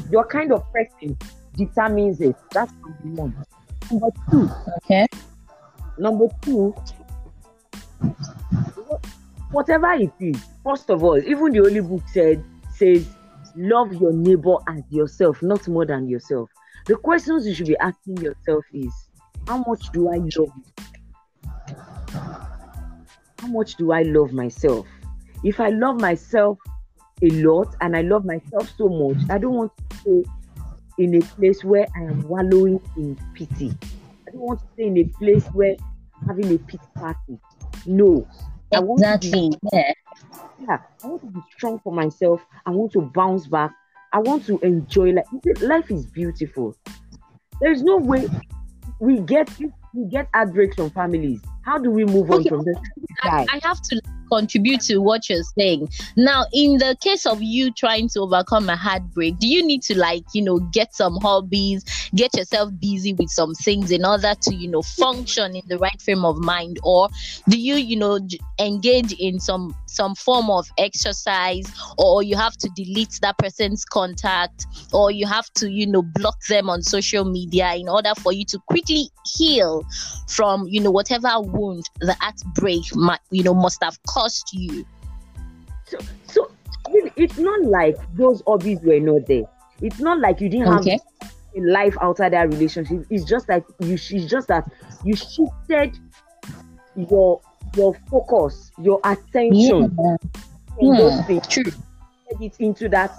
your 0.09 0.25
kind 0.25 0.53
of 0.53 0.63
person 0.71 1.17
determines 1.57 2.21
it. 2.21 2.35
That's 2.51 2.71
number 3.03 3.21
one. 3.23 3.45
Number 3.91 4.07
two, 4.31 4.49
Okay. 4.77 5.05
number 5.97 6.27
two, 6.41 6.73
whatever 9.55 9.93
it 9.93 10.11
is, 10.19 10.37
first 10.65 10.89
of 10.89 11.01
all, 11.01 11.17
even 11.17 11.53
the 11.53 11.59
Holy 11.59 11.79
Book 11.79 12.03
said 12.11 12.43
says, 12.75 13.07
love 13.55 13.93
your 13.93 14.11
neighbor 14.11 14.57
as 14.67 14.83
yourself, 14.89 15.41
not 15.41 15.65
more 15.69 15.85
than 15.85 16.09
yourself. 16.09 16.49
The 16.87 16.97
questions 16.97 17.47
you 17.47 17.55
should 17.55 17.67
be 17.67 17.77
asking 17.77 18.17
yourself 18.17 18.65
is, 18.73 18.93
how 19.47 19.63
much 19.65 19.91
do 19.93 20.09
I 20.09 20.17
love? 20.17 20.51
How 23.39 23.47
much 23.47 23.75
do 23.75 23.93
I 23.93 24.01
love 24.01 24.33
myself? 24.33 24.85
If 25.43 25.61
I 25.61 25.69
love 25.69 26.01
myself 26.01 26.57
a 27.21 27.29
lot 27.29 27.75
and 27.79 27.95
I 27.95 28.01
love 28.01 28.25
myself 28.25 28.73
so 28.77 28.89
much, 28.89 29.23
I 29.29 29.37
don't 29.37 29.53
want 29.53 29.71
to 29.77 29.95
stay 30.01 30.23
in 30.97 31.15
a 31.15 31.21
place 31.21 31.63
where 31.63 31.87
I 31.95 32.01
am 32.01 32.27
wallowing 32.27 32.81
in 32.97 33.17
pity. 33.33 33.73
I 34.27 34.31
don't 34.31 34.41
want 34.41 34.59
to 34.59 34.65
stay 34.73 34.87
in 34.87 34.97
a 34.97 35.05
place 35.17 35.45
where 35.53 35.77
I'm 36.19 36.27
having 36.27 36.53
a 36.53 36.57
pity 36.57 36.79
party. 36.95 37.39
No. 37.85 38.27
I 38.73 38.79
want 38.79 39.01
to 39.21 39.31
be 39.31 39.47
Exactly. 39.47 39.59
Yeah. 39.73 39.93
yeah, 40.59 40.77
I 41.03 41.07
want 41.07 41.21
to 41.21 41.27
be 41.27 41.41
strong 41.55 41.79
for 41.79 41.93
myself. 41.93 42.41
I 42.65 42.71
want 42.71 42.91
to 42.93 43.01
bounce 43.01 43.47
back. 43.47 43.71
I 44.13 44.19
want 44.19 44.45
to 44.47 44.59
enjoy 44.59 45.11
life. 45.11 45.25
Life 45.61 45.91
is 45.91 46.05
beautiful. 46.05 46.75
There 47.61 47.71
is 47.71 47.83
no 47.83 47.97
way 47.97 48.27
we 48.99 49.19
get 49.19 49.49
we 49.93 50.05
get 50.05 50.27
heartbreaks 50.33 50.75
from 50.75 50.89
families. 50.91 51.41
How 51.63 51.77
do 51.77 51.89
we 51.89 52.05
move 52.05 52.31
on 52.31 52.43
from 52.43 52.63
this? 52.63 52.77
I, 53.23 53.45
I 53.51 53.59
have 53.63 53.81
to 53.81 54.01
contribute 54.27 54.81
to 54.81 54.99
what 54.99 55.29
you're 55.29 55.43
saying. 55.57 55.89
Now, 56.15 56.45
in 56.53 56.77
the 56.77 56.97
case 57.01 57.25
of 57.25 57.41
you 57.41 57.71
trying 57.71 58.09
to 58.09 58.21
overcome 58.21 58.69
a 58.69 58.75
heartbreak, 58.75 59.39
do 59.39 59.47
you 59.47 59.65
need 59.65 59.81
to 59.83 59.97
like, 59.97 60.23
you 60.33 60.41
know, 60.41 60.59
get 60.59 60.95
some 60.95 61.17
hobbies, 61.21 61.83
get 62.15 62.35
yourself 62.35 62.71
busy 62.79 63.13
with 63.13 63.29
some 63.29 63.53
things 63.55 63.91
in 63.91 64.05
order 64.05 64.33
to, 64.41 64.55
you 64.55 64.67
know, 64.67 64.81
function 64.81 65.55
in 65.55 65.63
the 65.67 65.77
right 65.77 66.01
frame 66.01 66.25
of 66.25 66.37
mind, 66.37 66.79
or 66.83 67.09
do 67.49 67.59
you, 67.59 67.75
you 67.75 67.95
know, 67.95 68.19
engage 68.59 69.13
in 69.13 69.39
some 69.39 69.75
some 69.87 70.13
form 70.15 70.49
of 70.49 70.67
exercise, 70.77 71.65
or 71.97 72.21
you 72.21 72.35
have 72.35 72.57
to 72.57 72.69
delete 72.75 73.17
that 73.21 73.37
person's 73.37 73.85
contact, 73.85 74.65
or 74.91 75.09
you 75.09 75.25
have 75.25 75.49
to, 75.53 75.71
you 75.71 75.87
know, 75.87 76.01
block 76.01 76.37
them 76.49 76.69
on 76.69 76.81
social 76.81 77.23
media 77.23 77.73
in 77.75 77.87
order 77.87 78.13
for 78.21 78.33
you 78.33 78.43
to 78.45 78.59
quickly 78.67 79.09
heal 79.25 79.85
from 80.27 80.67
you 80.67 80.79
know 80.79 80.91
whatever 80.91 81.29
wound 81.39 81.89
the 81.99 82.15
heartbreak 82.19 82.83
might 82.95 83.19
you 83.31 83.43
know 83.43 83.53
must 83.53 83.83
have 83.83 84.01
cost 84.15 84.49
you 84.53 84.85
So, 85.85 85.97
so 86.23 86.47
it's 87.17 87.37
not 87.37 87.61
like 87.65 87.95
those 88.17 88.41
hobbies 88.47 88.79
were 88.83 88.99
not 88.99 89.27
there. 89.27 89.43
It's 89.81 89.99
not 89.99 90.19
like 90.19 90.41
you 90.41 90.49
didn't 90.49 90.67
Okay. 90.67 90.97
have 90.97 90.99
a 91.57 91.61
life 91.61 91.95
outside 92.01 92.33
that 92.33 92.49
relationship. 92.49 93.05
It's 93.09 93.25
just 93.25 93.49
like 93.49 93.63
you. 93.79 93.93
It's 93.95 94.25
just 94.29 94.47
that 94.49 94.65
you 95.03 95.15
shifted 95.15 95.97
your 96.95 97.41
your 97.75 97.95
focus, 98.09 98.71
your 98.77 98.99
attention 99.03 99.91
Yeah. 99.97 100.17
on 100.77 100.95
those 100.95 101.19
Hmm, 101.19 101.27
things. 101.27 101.47
true 101.49 101.63
it 102.41 102.53
into 102.59 102.89
that. 102.89 103.11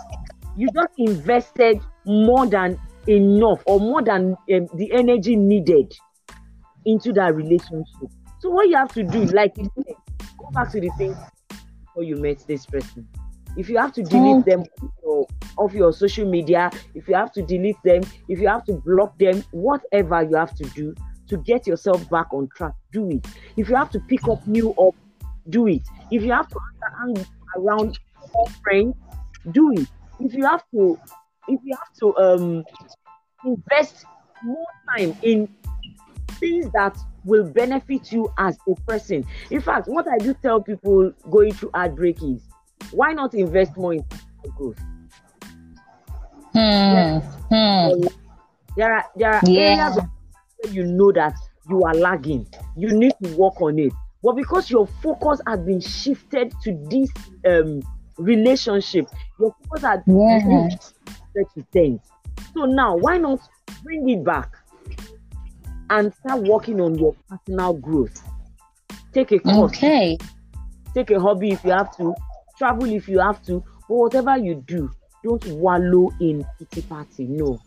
You 0.56 0.68
just 0.74 0.92
invested 0.98 1.78
more 2.06 2.46
than 2.48 2.78
enough, 3.06 3.62
or 3.66 3.80
more 3.80 4.02
than 4.02 4.36
um, 4.52 4.68
the 4.76 4.90
energy 4.92 5.36
needed 5.36 5.92
into 6.84 7.12
that 7.14 7.34
relationship. 7.34 8.10
So 8.38 8.50
what 8.50 8.69
you 8.69 8.76
have 8.76 8.93
to 8.95 9.02
do, 9.02 9.25
like 9.26 9.57
you 9.57 9.71
said, 9.75 9.95
go 10.38 10.50
back 10.52 10.71
to 10.73 10.81
the 10.81 10.90
things 10.99 11.16
before 11.81 12.02
you 12.02 12.16
met 12.16 12.45
this 12.47 12.66
person. 12.66 13.09
If 13.57 13.71
you 13.71 13.78
have 13.78 13.93
to 13.95 14.02
delete 14.02 14.45
them 14.45 14.64
off 14.83 14.90
your, 15.02 15.26
off 15.57 15.73
your 15.73 15.93
social 15.93 16.31
media, 16.31 16.71
if 16.95 17.09
you 17.09 17.14
have 17.14 17.33
to 17.33 17.43
delete 17.43 17.83
them, 17.85 18.02
if 18.28 18.38
you 18.38 18.49
have 18.49 18.64
to 18.66 18.75
block 18.75 19.19
them, 19.19 19.43
whatever 19.50 20.23
you 20.23 20.37
have 20.37 20.55
to 20.57 20.64
do 20.71 20.95
to 21.28 21.38
get 21.38 21.66
yourself 21.66 22.09
back 22.11 22.33
on 22.33 22.49
track, 22.55 22.73
do 22.93 23.09
it. 23.11 23.26
If 23.57 23.69
you 23.69 23.76
have 23.76 23.90
to 23.93 24.00
pick 24.00 24.28
up 24.28 24.47
new 24.47 24.73
up, 24.73 24.95
do 25.49 25.66
it. 25.69 25.83
If 26.11 26.23
you 26.23 26.33
have 26.33 26.49
to 26.49 26.59
hang 26.99 27.26
around 27.57 27.99
more 28.35 28.47
friends, 28.62 28.95
do 29.52 29.73
it. 29.73 29.88
If 30.21 30.35
you 30.35 30.45
have 30.45 30.62
to, 30.73 30.99
if 31.49 31.61
you 31.64 31.76
have 31.76 31.95
to 32.00 32.16
um 32.19 32.64
invest 33.45 34.05
more 34.43 34.66
time 34.97 35.16
in 35.23 35.49
things 36.40 36.71
that 36.73 36.97
will 37.25 37.45
benefit 37.45 38.12
you 38.12 38.33
as 38.38 38.59
a 38.69 38.75
person. 38.83 39.26
In 39.50 39.61
fact, 39.61 39.88
what 39.88 40.07
I 40.09 40.19
do 40.19 40.35
tell 40.35 40.61
people 40.62 41.12
going 41.31 41.52
through 41.52 41.71
heartbreak 41.75 42.23
is 42.23 42.43
why 42.93 43.12
not 43.12 43.35
invest 43.35 43.76
more 43.76 43.95
in 43.95 44.05
growth? 44.57 44.78
Hmm, 46.52 47.19
hmm. 47.50 48.07
There 48.76 48.95
are 48.95 49.05
there 49.16 49.35
are 49.35 49.43
Yeah. 49.47 49.61
areas 49.62 49.97
where 49.97 50.73
you 50.73 50.85
know 50.85 51.12
that 51.12 51.35
you 51.69 51.83
are 51.83 51.95
lagging. 51.95 52.47
You 52.76 52.93
need 52.93 53.14
to 53.23 53.37
work 53.37 53.61
on 53.61 53.78
it. 53.78 53.93
But 54.23 54.37
because 54.37 54.71
your 54.71 54.87
focus 54.87 55.40
has 55.47 55.61
been 55.61 55.81
shifted 55.81 56.52
to 56.62 56.87
this 56.90 57.11
um 57.47 57.83
relationship, 58.19 59.07
your 59.38 59.55
focus 59.69 59.85
has 59.85 60.00
Yeah. 60.07 60.38
been 60.47 60.71
shifted 60.71 61.47
to 61.57 61.66
things. 61.73 62.00
So 62.55 62.64
now 62.64 62.97
why 62.97 63.19
not 63.19 63.40
bring 63.83 64.09
it 64.09 64.25
back 64.25 64.52
and 65.90 66.12
start 66.14 66.43
working 66.43 66.81
on 66.81 66.99
your 66.99 67.14
personal 67.28 67.75
growth? 67.75 68.23
Take 69.12 69.33
a 69.33 69.38
course, 69.38 69.73
okay 69.76 70.19
take 70.97 71.11
a 71.11 71.21
hobby 71.21 71.50
if 71.50 71.62
you 71.62 71.71
have 71.73 71.95
to, 71.95 72.14
travel 72.57 72.87
if 72.87 73.07
you 73.07 73.19
have 73.19 73.43
to, 73.45 73.62
but 73.87 73.95
whatever 73.95 74.38
you 74.38 74.55
do, 74.66 74.90
don't 75.23 75.45
wallow 75.49 76.11
in 76.21 76.43
pity 76.59 76.81
party. 76.81 77.26
No. 77.26 77.61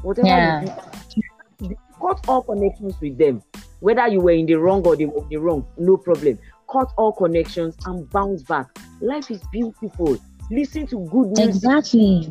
Whatever 0.00 0.26
Yeah. 0.26 0.94
you 1.14 1.68
do, 1.68 1.76
cut 2.00 2.24
all 2.26 2.42
connections 2.42 2.94
with 3.00 3.18
them. 3.18 3.42
Whether 3.80 4.08
you 4.08 4.20
were 4.20 4.30
in 4.30 4.46
the 4.46 4.54
wrong 4.54 4.86
or 4.86 4.94
in 4.94 5.12
the 5.28 5.36
wrong, 5.36 5.66
no 5.76 5.98
problem. 5.98 6.38
cut 6.68 6.90
all 6.96 7.12
connections 7.12 7.76
and 7.86 8.10
bounce 8.10 8.42
back. 8.42 8.66
Life 9.00 9.30
is 9.30 9.40
beautiful. 9.52 10.16
Listen 10.50 10.84
to 10.88 10.98
good 11.10 11.28
music. 11.28 11.44
Exactly. 11.46 12.28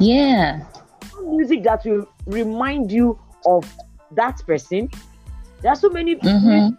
Yeah. 0.00 0.64
Music 1.22 1.62
that 1.62 1.84
will 1.84 2.08
remind 2.26 2.90
you 2.90 3.16
of 3.46 3.64
that 4.12 4.40
person. 4.46 4.88
There 5.62 5.72
are 5.72 5.76
so 5.76 5.88
many 5.90 6.16
Mhm. 6.16 6.76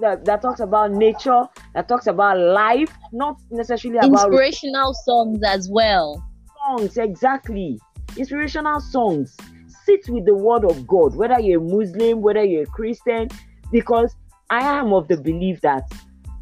that, 0.00 0.24
that 0.24 0.42
talks 0.42 0.60
about 0.60 0.92
nature, 0.92 1.44
that 1.74 1.88
talks 1.88 2.06
about 2.06 2.38
life, 2.38 2.90
not 3.12 3.36
necessarily 3.50 3.98
about 3.98 4.26
Inspirational 4.32 4.94
songs 4.94 5.40
as 5.44 5.68
well. 5.70 6.22
songs. 6.66 6.96
Exactly. 6.96 7.78
Inspirational 8.16 8.80
songs. 8.80 9.36
Sit 9.84 10.00
with 10.08 10.24
the 10.26 10.34
word 10.34 10.64
of 10.64 10.86
God, 10.86 11.16
whether 11.16 11.40
you're 11.40 11.60
a 11.60 11.64
Muslim, 11.64 12.20
whether 12.22 12.44
you're 12.44 12.62
a 12.64 12.66
Christian, 12.66 13.28
because 13.70 14.14
I 14.50 14.60
am 14.78 14.92
of 14.92 15.08
the 15.08 15.16
belief 15.16 15.60
that 15.62 15.82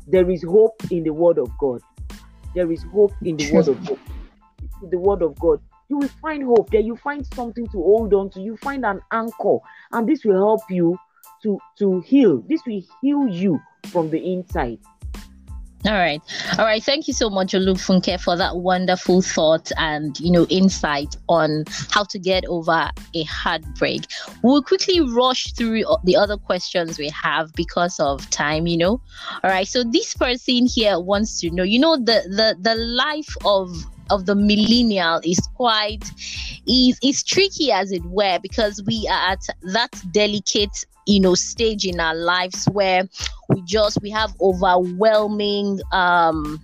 there 0.07 0.29
is 0.31 0.43
hope 0.43 0.75
in 0.91 1.05
the 1.05 1.11
word 1.13 1.39
of 1.39 1.51
God. 1.59 1.81
There 2.55 2.71
is 2.71 2.83
hope 2.93 3.15
in 3.23 3.37
the 3.37 3.53
word 3.53 3.69
of 3.69 3.87
God. 3.87 3.99
The 4.91 4.99
word 4.99 5.23
of 5.23 5.39
God, 5.39 5.61
you 5.91 5.99
will 5.99 6.09
find 6.09 6.45
hope. 6.45 6.71
There 6.71 6.81
you 6.81 6.97
find 6.97 7.27
something 7.35 7.67
to 7.67 7.83
hold 7.83 8.15
on 8.15 8.31
to. 8.31 8.41
You 8.41 8.57
find 8.57 8.85
an 8.87 9.01
anchor, 9.13 9.59
and 9.93 10.09
this 10.09 10.25
will 10.25 10.39
help 10.39 10.63
you 10.71 10.97
to 11.43 11.59
to 11.79 12.01
heal. 12.01 12.43
This 12.49 12.63
will 12.67 12.83
heal 13.03 13.29
you 13.29 13.61
from 13.87 14.11
the 14.11 14.33
inside. 14.33 14.79
All 15.87 15.93
right. 15.93 16.21
All 16.59 16.67
right. 16.67 16.83
Thank 16.83 17.09
you 17.09 17.15
so 17.15 17.31
much, 17.31 17.53
Olufunke, 17.53 18.21
for 18.21 18.37
that 18.37 18.57
wonderful 18.57 19.23
thought 19.23 19.73
and, 19.79 20.21
you 20.21 20.31
know, 20.31 20.45
insight 20.51 21.17
on 21.31 21.65
how 21.91 22.05
to 22.05 22.19
get 22.19 22.45
over 22.45 22.91
a 23.15 23.23
heartbreak. 23.23 24.03
We'll 24.43 24.63
quickly 24.63 25.01
rush 25.01 25.55
through 25.55 25.85
the 26.05 26.17
other 26.17 26.37
questions 26.37 26.99
we 26.99 27.09
have 27.09 27.55
because 27.55 27.99
of 27.99 28.29
time, 28.29 28.67
you 28.67 28.77
know. 28.77 29.01
All 29.43 29.51
right. 29.51 29.67
So 29.67 29.83
this 29.83 30.13
person 30.13 30.67
here 30.67 31.01
wants 31.01 31.41
to 31.41 31.51
know, 31.51 31.63
you 31.63 31.79
know, 31.79 31.97
the 31.97 32.29
the 32.29 32.57
the 32.61 32.75
life 32.75 33.35
of 33.47 33.71
of 34.11 34.27
the 34.27 34.35
millennial 34.35 35.21
is 35.25 35.41
quite 35.55 36.05
is 36.67 36.99
is 37.03 37.23
tricky 37.23 37.73
as 37.73 37.93
it 37.93 38.05
were 38.05 38.39
because 38.43 38.83
we 38.87 39.07
are 39.11 39.33
at 39.33 39.41
that 39.63 39.91
delicate 40.13 40.85
you 41.07 41.21
know 41.21 41.35
stage 41.35 41.87
in 41.87 41.99
our 42.01 42.15
lives 42.15 42.67
where 42.73 43.09
we 43.49 43.63
just 43.63 43.99
we 44.03 44.11
have 44.11 44.35
overwhelming 44.41 45.81
um 45.93 46.61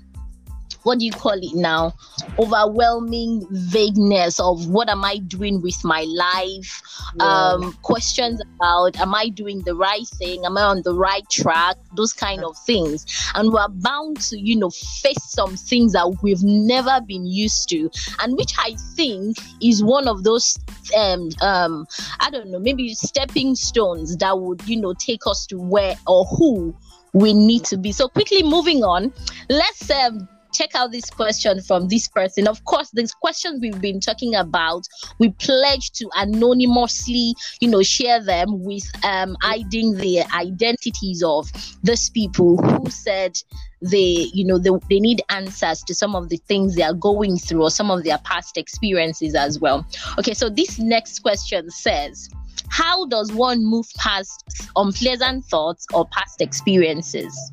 what 0.86 1.00
do 1.00 1.04
you 1.04 1.10
call 1.10 1.32
it 1.32 1.54
now? 1.54 1.92
Overwhelming 2.38 3.44
vagueness 3.50 4.38
of 4.38 4.68
what 4.68 4.88
am 4.88 5.04
i 5.04 5.18
doing 5.18 5.60
with 5.60 5.74
my 5.82 6.06
life? 6.08 6.80
Um 7.18 7.72
questions 7.82 8.40
about 8.54 8.96
am 9.00 9.12
i 9.12 9.28
doing 9.28 9.62
the 9.62 9.74
right 9.74 10.06
thing? 10.06 10.44
Am 10.44 10.56
i 10.56 10.62
on 10.62 10.82
the 10.84 10.94
right 10.94 11.28
track? 11.28 11.76
Those 11.96 12.12
kind 12.12 12.44
of 12.44 12.56
things. 12.58 13.04
And 13.34 13.52
we're 13.52 13.68
bound 13.68 14.20
to 14.28 14.38
you 14.38 14.56
know 14.56 14.70
face 14.70 15.24
some 15.24 15.56
things 15.56 15.92
that 15.94 16.18
we've 16.22 16.44
never 16.44 17.00
been 17.00 17.26
used 17.26 17.68
to. 17.70 17.90
And 18.20 18.36
which 18.36 18.52
i 18.56 18.76
think 18.94 19.38
is 19.60 19.82
one 19.82 20.06
of 20.06 20.22
those 20.22 20.56
um 20.96 21.30
um 21.42 21.86
i 22.20 22.30
don't 22.30 22.48
know 22.48 22.60
maybe 22.60 22.94
stepping 22.94 23.56
stones 23.56 24.16
that 24.18 24.38
would 24.38 24.62
you 24.68 24.80
know 24.80 24.94
take 24.94 25.26
us 25.26 25.46
to 25.46 25.58
where 25.58 25.96
or 26.06 26.24
who 26.26 26.76
we 27.12 27.32
need 27.32 27.64
to 27.64 27.78
be. 27.78 27.92
So 27.92 28.08
quickly 28.08 28.42
moving 28.44 28.84
on 28.84 29.12
let's 29.48 29.90
um 29.90 30.28
check 30.56 30.74
out 30.74 30.92
this 30.92 31.10
question 31.10 31.60
from 31.62 31.88
this 31.88 32.08
person. 32.08 32.48
Of 32.48 32.64
course, 32.64 32.90
these 32.92 33.12
questions 33.12 33.60
we've 33.60 33.80
been 33.80 34.00
talking 34.00 34.34
about, 34.34 34.84
we 35.18 35.30
pledge 35.30 35.90
to 35.92 36.08
anonymously, 36.14 37.34
you 37.60 37.68
know, 37.68 37.82
share 37.82 38.22
them 38.22 38.62
with 38.64 38.84
um 39.04 39.36
hiding 39.42 39.94
the 39.94 40.22
identities 40.34 41.22
of 41.22 41.50
those 41.82 42.10
people 42.10 42.56
who 42.56 42.90
said 42.90 43.38
they, 43.82 44.30
you 44.32 44.44
know, 44.44 44.58
they, 44.58 44.70
they 44.88 45.00
need 45.00 45.22
answers 45.28 45.82
to 45.82 45.94
some 45.94 46.14
of 46.14 46.28
the 46.28 46.38
things 46.48 46.74
they 46.74 46.82
are 46.82 46.94
going 46.94 47.36
through 47.36 47.62
or 47.62 47.70
some 47.70 47.90
of 47.90 48.04
their 48.04 48.18
past 48.18 48.56
experiences 48.56 49.34
as 49.34 49.60
well. 49.60 49.86
Okay, 50.18 50.34
so 50.34 50.48
this 50.48 50.78
next 50.78 51.20
question 51.20 51.70
says, 51.70 52.28
how 52.68 53.06
does 53.06 53.32
one 53.32 53.64
move 53.64 53.86
past 53.98 54.42
unpleasant 54.76 55.44
thoughts 55.44 55.86
or 55.92 56.06
past 56.06 56.40
experiences? 56.40 57.52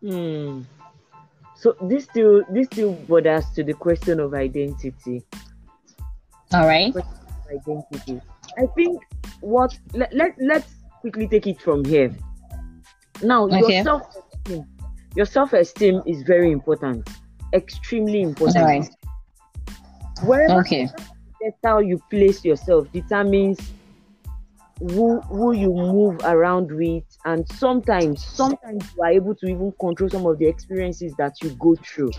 Hmm. 0.00 0.62
So 1.56 1.74
this 1.82 2.04
still 2.04 2.42
this 2.50 2.66
still 2.66 2.92
borders 2.92 3.46
to 3.54 3.64
the 3.64 3.72
question 3.72 4.20
of 4.20 4.34
identity. 4.34 5.24
All 6.52 6.66
right. 6.66 6.94
Identity. 7.50 8.20
I 8.58 8.66
think 8.74 9.00
what 9.40 9.76
let, 9.94 10.12
let 10.12 10.34
let's 10.38 10.74
quickly 11.00 11.26
take 11.28 11.46
it 11.46 11.60
from 11.60 11.84
here. 11.84 12.14
Now 13.22 13.46
your 13.48 13.82
self 13.82 14.02
esteem, 14.14 14.66
your 15.14 15.26
self 15.26 15.52
esteem 15.54 16.02
is 16.06 16.22
very 16.22 16.52
important, 16.52 17.08
extremely 17.54 18.20
important. 18.20 18.58
All 18.58 18.64
right. 18.64 18.88
Wherever 20.24 20.60
Okay. 20.60 20.88
that's 21.40 21.56
how 21.64 21.78
you 21.78 21.98
place 22.10 22.44
yourself 22.44 22.90
determines 22.92 23.58
who 24.78 25.20
who 25.22 25.52
you 25.52 25.72
move 25.72 26.20
around 26.24 26.70
with 26.70 27.04
and 27.26 27.46
sometimes 27.48 28.24
sometimes 28.24 28.84
you 28.96 29.02
are 29.02 29.10
able 29.10 29.34
to 29.34 29.46
even 29.46 29.72
control 29.80 30.08
some 30.08 30.24
of 30.26 30.38
the 30.38 30.46
experiences 30.46 31.12
that 31.18 31.34
you 31.42 31.50
go 31.58 31.74
through 31.84 32.12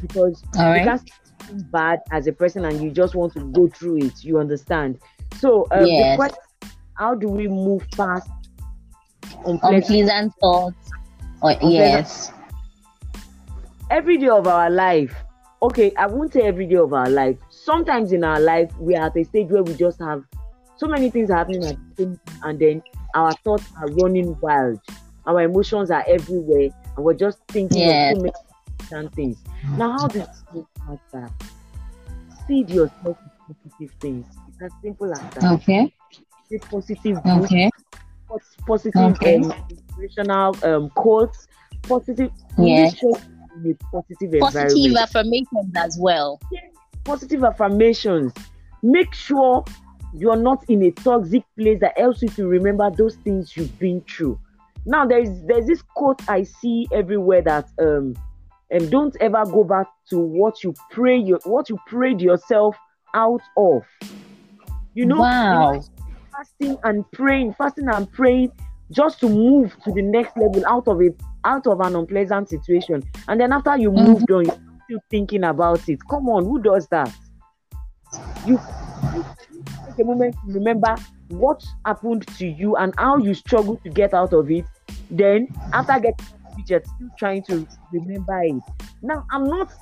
because 0.00 0.42
All 0.58 0.70
right. 0.70 0.84
can't 0.84 1.10
bad 1.70 2.00
as 2.10 2.26
a 2.26 2.32
person 2.32 2.64
and 2.64 2.82
you 2.82 2.90
just 2.90 3.14
want 3.14 3.34
to 3.34 3.40
go 3.52 3.68
through 3.68 3.98
it 3.98 4.24
you 4.24 4.38
understand 4.38 4.98
so 5.38 5.66
um, 5.70 5.84
Yes. 5.86 6.12
the 6.12 6.16
question 6.16 6.38
how 6.94 7.14
do 7.14 7.28
we 7.28 7.46
move 7.46 7.86
past 7.96 8.28
unpleasant 9.46 9.84
Unpleasant 9.84 10.32
thoughts. 10.40 10.90
Or, 11.42 11.52
yes. 11.60 12.32
every 13.90 14.16
day 14.16 14.28
of 14.28 14.46
our 14.46 14.70
life 14.70 15.14
okay 15.60 15.92
i 15.98 16.06
won't 16.06 16.32
say 16.32 16.42
every 16.42 16.66
day 16.66 16.76
of 16.76 16.94
our 16.94 17.10
life 17.10 17.36
sometimes 17.50 18.12
in 18.12 18.24
our 18.24 18.40
life 18.40 18.70
we 18.78 18.96
are 18.96 19.06
at 19.06 19.16
a 19.16 19.24
stage 19.24 19.50
where 19.50 19.62
we 19.62 19.74
just 19.74 20.00
have 20.00 20.24
so 20.76 20.86
many 20.86 21.10
things 21.10 21.30
happening 21.30 21.64
at 21.64 21.76
the 21.76 22.04
same 22.04 22.20
time 22.26 22.40
and 22.44 22.58
then 22.58 22.82
our 23.14 23.32
thoughts 23.44 23.66
are 23.78 23.88
running 24.02 24.36
wild 24.40 24.80
our 25.26 25.40
emotions 25.42 25.90
are 25.90 26.04
everywhere 26.06 26.68
and 26.96 27.04
we're 27.04 27.14
just 27.14 27.38
thinking 27.48 27.78
Yes. 27.78 28.12
of 28.12 28.18
so 28.18 28.22
many 28.22 28.32
different 28.78 29.14
things 29.14 29.36
now 29.78 29.92
how 29.98 30.08
do 30.08 30.18
you 30.20 30.26
move 30.52 30.66
past 30.86 31.00
that 31.12 31.30
feed 32.46 32.68
yourself 32.70 33.16
with 33.48 33.56
positive 33.62 33.94
things 34.00 34.26
it's 34.48 34.62
as 34.62 34.70
simple 34.82 35.12
as 35.12 35.20
that 35.34 35.52
Okay. 35.54 35.92
Say 36.50 36.58
positive 36.58 37.22
books, 37.24 37.44
Okay. 37.46 37.70
pos- 38.28 38.56
positive 38.66 39.00
Okay. 39.12 39.36
um, 39.36 39.52
inspirational 39.70 40.54
um, 40.64 40.90
quotes 40.90 41.46
positive 41.82 42.30
Yeah. 42.58 42.90
make 42.90 43.02
in 43.64 43.70
a 43.70 43.74
positive 43.90 44.40
Positive 44.40 44.96
affirmations 44.96 45.70
as 45.76 45.96
well. 45.98 46.38
positive 47.04 47.44
affirmations. 47.44 48.32
Make 48.82 49.14
sure 49.14 49.64
you're 50.16 50.36
not 50.36 50.64
in 50.68 50.82
a 50.84 50.90
toxic 50.92 51.42
place 51.58 51.80
that 51.80 51.98
helps 51.98 52.22
you 52.22 52.28
to 52.28 52.46
remember 52.46 52.90
those 52.96 53.16
things 53.16 53.56
you've 53.56 53.76
been 53.78 54.02
through. 54.08 54.38
Now 54.86 55.06
there 55.06 55.20
is 55.20 55.42
there's 55.46 55.66
this 55.66 55.82
quote 55.94 56.20
I 56.28 56.42
see 56.42 56.86
everywhere 56.92 57.42
that 57.42 57.66
um 57.80 58.14
and 58.70 58.90
don't 58.90 59.16
ever 59.20 59.44
go 59.44 59.64
back 59.64 59.86
to 60.10 60.18
what 60.18 60.62
you 60.62 60.74
pray 60.90 61.16
your 61.16 61.40
what 61.44 61.68
you 61.68 61.78
prayed 61.86 62.20
yourself 62.20 62.76
out 63.14 63.42
of. 63.56 63.82
You 64.94 65.06
know, 65.06 65.22
wow. 65.22 65.82
fasting 66.32 66.76
and 66.84 67.10
praying, 67.12 67.54
fasting 67.54 67.88
and 67.88 68.10
praying 68.12 68.52
just 68.92 69.18
to 69.20 69.28
move 69.28 69.76
to 69.84 69.92
the 69.92 70.02
next 70.02 70.36
level 70.36 70.62
out 70.68 70.86
of 70.86 71.00
it, 71.00 71.20
out 71.44 71.66
of 71.66 71.80
an 71.80 71.96
unpleasant 71.96 72.48
situation. 72.48 73.02
And 73.26 73.40
then 73.40 73.52
after 73.52 73.76
you 73.76 73.90
Mhm. 73.90 74.04
moved 74.06 74.30
on, 74.30 74.44
you're 74.44 74.54
still 74.84 75.00
thinking 75.10 75.44
about 75.44 75.88
it. 75.88 75.98
Come 76.08 76.28
on, 76.28 76.44
who 76.44 76.62
does 76.62 76.86
that? 76.88 77.12
You 78.46 78.58
you 78.78 78.83
take 79.94 80.04
a 80.04 80.06
moment 80.06 80.34
to 80.46 80.52
remember 80.52 80.96
what 81.28 81.64
happened 81.84 82.26
to 82.38 82.46
you 82.46 82.76
and 82.76 82.94
how 82.98 83.16
you 83.16 83.34
struggled 83.34 83.82
to 83.84 83.90
get 83.90 84.14
out 84.14 84.32
of 84.32 84.50
it. 84.50 84.64
Then 85.10 85.48
after 85.72 85.98
getting 86.00 86.26
you're 86.66 86.80
still 86.80 87.10
trying 87.18 87.42
to 87.44 87.66
remember 87.92 88.42
it. 88.42 88.62
Now 89.02 89.26
I'm 89.30 89.44
not 89.44 89.72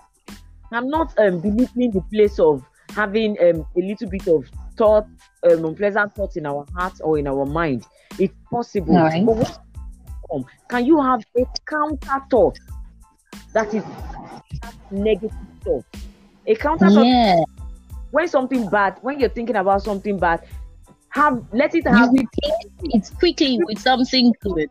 I'm 0.73 0.89
not 0.89 1.17
um 1.19 1.41
belittling 1.41 1.91
the 1.93 2.01
place 2.13 2.39
of 2.39 2.65
having 2.91 3.37
um 3.41 3.67
a 3.77 3.81
little 3.81 4.09
bit 4.09 4.27
of 4.27 4.49
thought, 4.77 5.07
um, 5.51 5.65
unpleasant 5.65 6.15
thoughts 6.15 6.37
in 6.37 6.47
our 6.47 6.67
heart 6.75 6.95
or 7.03 7.19
in 7.19 7.27
our 7.27 7.45
mind. 7.45 7.85
It's 8.19 8.35
possible. 8.51 8.97
Alright. 8.97 9.27
But 9.27 9.37
what? 9.37 9.59
Can 10.69 10.87
you 10.87 11.01
have 11.01 11.21
a 11.37 11.45
counter 11.67 12.23
thought 12.31 12.59
that 13.53 13.75
is 13.75 13.85
that 14.63 14.75
negative 14.91 15.37
thought? 15.63 15.85
A 16.47 16.55
counter 16.55 16.89
thought 16.89 17.07
Yeah. 17.07 17.43
When 18.13 18.29
something 18.29 18.69
bad, 18.69 18.99
when 19.03 19.19
you're 19.19 19.29
thinking 19.29 19.57
about 19.57 19.83
something 19.83 20.19
bad, 20.19 20.45
have 21.11 21.43
let 21.53 21.75
it 21.75 21.85
You 21.85 21.91
have 21.91 22.11
replace 22.11 22.55
it 22.83 23.11
quickly 23.19 23.59
with 23.65 23.79
something 23.79 24.33
good. 24.41 24.71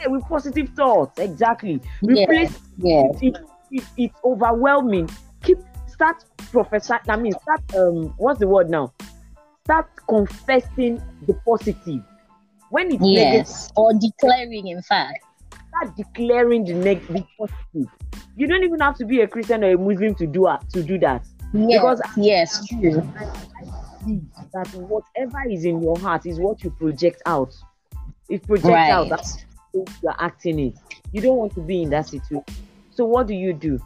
yeah, 0.00 0.06
with 0.08 0.22
positive 0.24 0.68
thoughts. 0.70 1.18
Exactly. 1.18 1.80
Yeah. 2.02 2.22
Replace 2.22 2.58
Yeah. 2.78 3.02
it, 3.20 3.36
it, 3.70 3.84
it's 3.96 4.14
overwhelming. 4.24 5.10
Keep 5.42 5.58
start 5.86 6.24
prophesying. 6.50 7.00
I 7.08 7.16
mean, 7.16 7.32
start 7.42 7.60
um, 7.76 8.14
what's 8.18 8.38
the 8.40 8.46
word 8.48 8.70
now? 8.70 8.92
Start 9.64 9.88
confessing 10.08 11.02
the 11.26 11.34
positive. 11.46 12.02
When 12.70 12.86
it's 12.86 13.02
negative, 13.02 13.46
Yes. 13.46 13.70
Or 13.76 13.92
declaring, 13.92 14.68
in 14.68 14.80
fact. 14.82 15.24
start 15.68 15.96
declaring 15.96 16.64
the 16.64 16.72
negative 16.74 17.24
positive. 17.38 17.90
You 18.36 18.46
don't 18.46 18.64
even 18.64 18.80
have 18.80 18.96
to 18.96 19.04
be 19.04 19.20
a 19.20 19.28
Christian 19.28 19.62
or 19.62 19.72
a 19.72 19.78
Muslim 19.78 20.14
to 20.16 20.26
do 20.26 20.48
to 20.72 20.82
do 20.82 20.98
that. 21.00 21.26
Yes, 21.52 21.80
because 21.80 22.00
yes, 22.16 22.66
true. 22.66 23.12
That 24.52 24.68
whatever 24.74 25.48
is 25.48 25.64
in 25.64 25.82
your 25.82 25.98
heart 25.98 26.26
is 26.26 26.38
what 26.38 26.64
you 26.64 26.70
project 26.70 27.22
out. 27.26 27.54
It 28.28 28.46
projects 28.46 28.68
right. 28.68 28.90
out. 28.90 29.08
That's 29.08 29.44
you're 29.74 30.16
acting 30.18 30.58
it. 30.58 30.74
You 31.12 31.20
don't 31.20 31.36
want 31.36 31.54
to 31.54 31.60
be 31.60 31.82
in 31.82 31.90
that 31.90 32.08
situation. 32.08 32.44
So 32.90 33.04
what 33.04 33.26
do 33.26 33.34
you 33.34 33.52
do? 33.52 33.78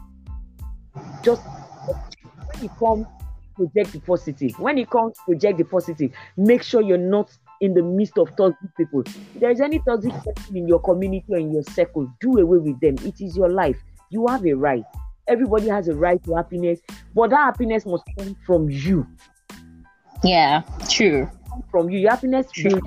Just 1.23 1.41
when 1.43 2.63
you 2.63 2.69
come, 2.79 3.07
project 3.55 3.93
the 3.93 3.99
positive. 3.99 4.57
When 4.59 4.77
it 4.77 4.89
comes, 4.89 5.17
project 5.25 5.57
the 5.57 5.65
positive. 5.65 6.11
Make 6.35 6.63
sure 6.63 6.81
you're 6.81 6.97
not 6.97 7.29
in 7.61 7.73
the 7.73 7.83
midst 7.83 8.17
of 8.17 8.35
toxic 8.35 8.75
people. 8.75 9.01
If 9.05 9.39
there's 9.39 9.61
any 9.61 9.79
toxic 9.79 10.13
person 10.13 10.57
in 10.57 10.67
your 10.67 10.79
community 10.79 11.25
or 11.29 11.37
in 11.37 11.51
your 11.51 11.63
circle, 11.63 12.11
do 12.19 12.37
away 12.37 12.57
with 12.59 12.79
them. 12.79 12.95
It 13.05 13.21
is 13.21 13.35
your 13.35 13.49
life. 13.49 13.77
You 14.09 14.27
have 14.27 14.45
a 14.45 14.53
right. 14.53 14.85
Everybody 15.27 15.67
has 15.67 15.87
a 15.87 15.95
right 15.95 16.23
to 16.23 16.35
happiness, 16.35 16.79
but 17.13 17.29
that 17.31 17.37
happiness 17.37 17.85
must 17.85 18.03
come 18.17 18.35
from 18.45 18.69
you. 18.69 19.07
Yeah, 20.23 20.63
true. 20.89 21.29
From 21.71 21.89
you, 21.89 21.99
your 21.99 22.11
happiness. 22.11 22.47
True. 22.51 22.79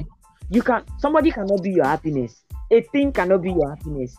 You 0.51 0.63
can. 0.63 0.85
Somebody 0.99 1.31
cannot 1.31 1.63
be 1.63 1.71
your 1.71 1.85
happiness. 1.85 2.43
A 2.71 2.83
thing 2.83 3.13
cannot 3.13 3.43
be 3.43 3.53
your 3.53 3.69
happiness. 3.71 4.17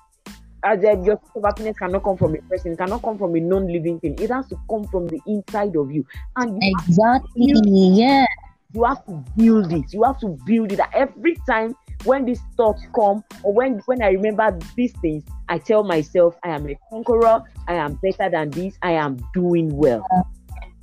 As 0.64 0.84
a, 0.84 0.94
your 0.94 1.18
sense 1.18 1.32
of 1.36 1.44
happiness 1.44 1.78
cannot 1.78 2.04
come 2.04 2.18
from 2.18 2.36
a 2.36 2.42
person, 2.44 2.78
cannot 2.78 3.02
come 3.02 3.18
from 3.18 3.36
a 3.36 3.40
non-living 3.40 4.00
thing. 4.00 4.16
It 4.20 4.30
has 4.30 4.48
to 4.50 4.58
come 4.70 4.84
from 4.86 5.08
the 5.08 5.20
inside 5.26 5.76
of 5.76 5.92
you. 5.92 6.06
And 6.36 6.62
you 6.62 6.74
exactly, 6.88 7.54
yeah 7.66 8.26
you 8.74 8.84
have 8.84 9.06
to 9.06 9.24
build 9.36 9.72
it 9.72 9.94
you 9.94 10.04
have 10.04 10.20
to 10.20 10.38
build 10.46 10.72
it 10.72 10.80
every 10.94 11.36
time 11.48 11.76
when 12.04 12.26
these 12.26 12.42
thoughts 12.58 12.84
come 12.96 13.24
or 13.44 13.54
when 13.54 13.80
when 13.86 14.02
i 14.02 14.10
remember 14.10 14.58
these 14.76 14.94
things 15.02 15.24
i 15.50 15.58
tell 15.58 15.84
myself 15.84 16.36
i 16.44 16.50
am 16.50 16.68
a 16.68 16.78
conqueror. 16.90 17.44
I 17.68 17.76
am 17.76 17.94
better 18.04 18.30
than 18.30 18.50
this. 18.52 18.78
I 18.82 18.92
am 18.92 19.18
doing 19.34 19.76
well. 19.76 20.06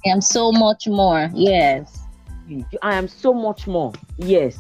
I 0.07 0.09
am 0.09 0.21
so 0.21 0.53
much 0.53 0.87
more. 0.89 1.31
Yes. 1.35 2.01
I 2.83 2.95
am 2.95 3.09
so 3.09 3.35
much 3.35 3.67
more. 3.67 3.93
Yes. 4.17 4.59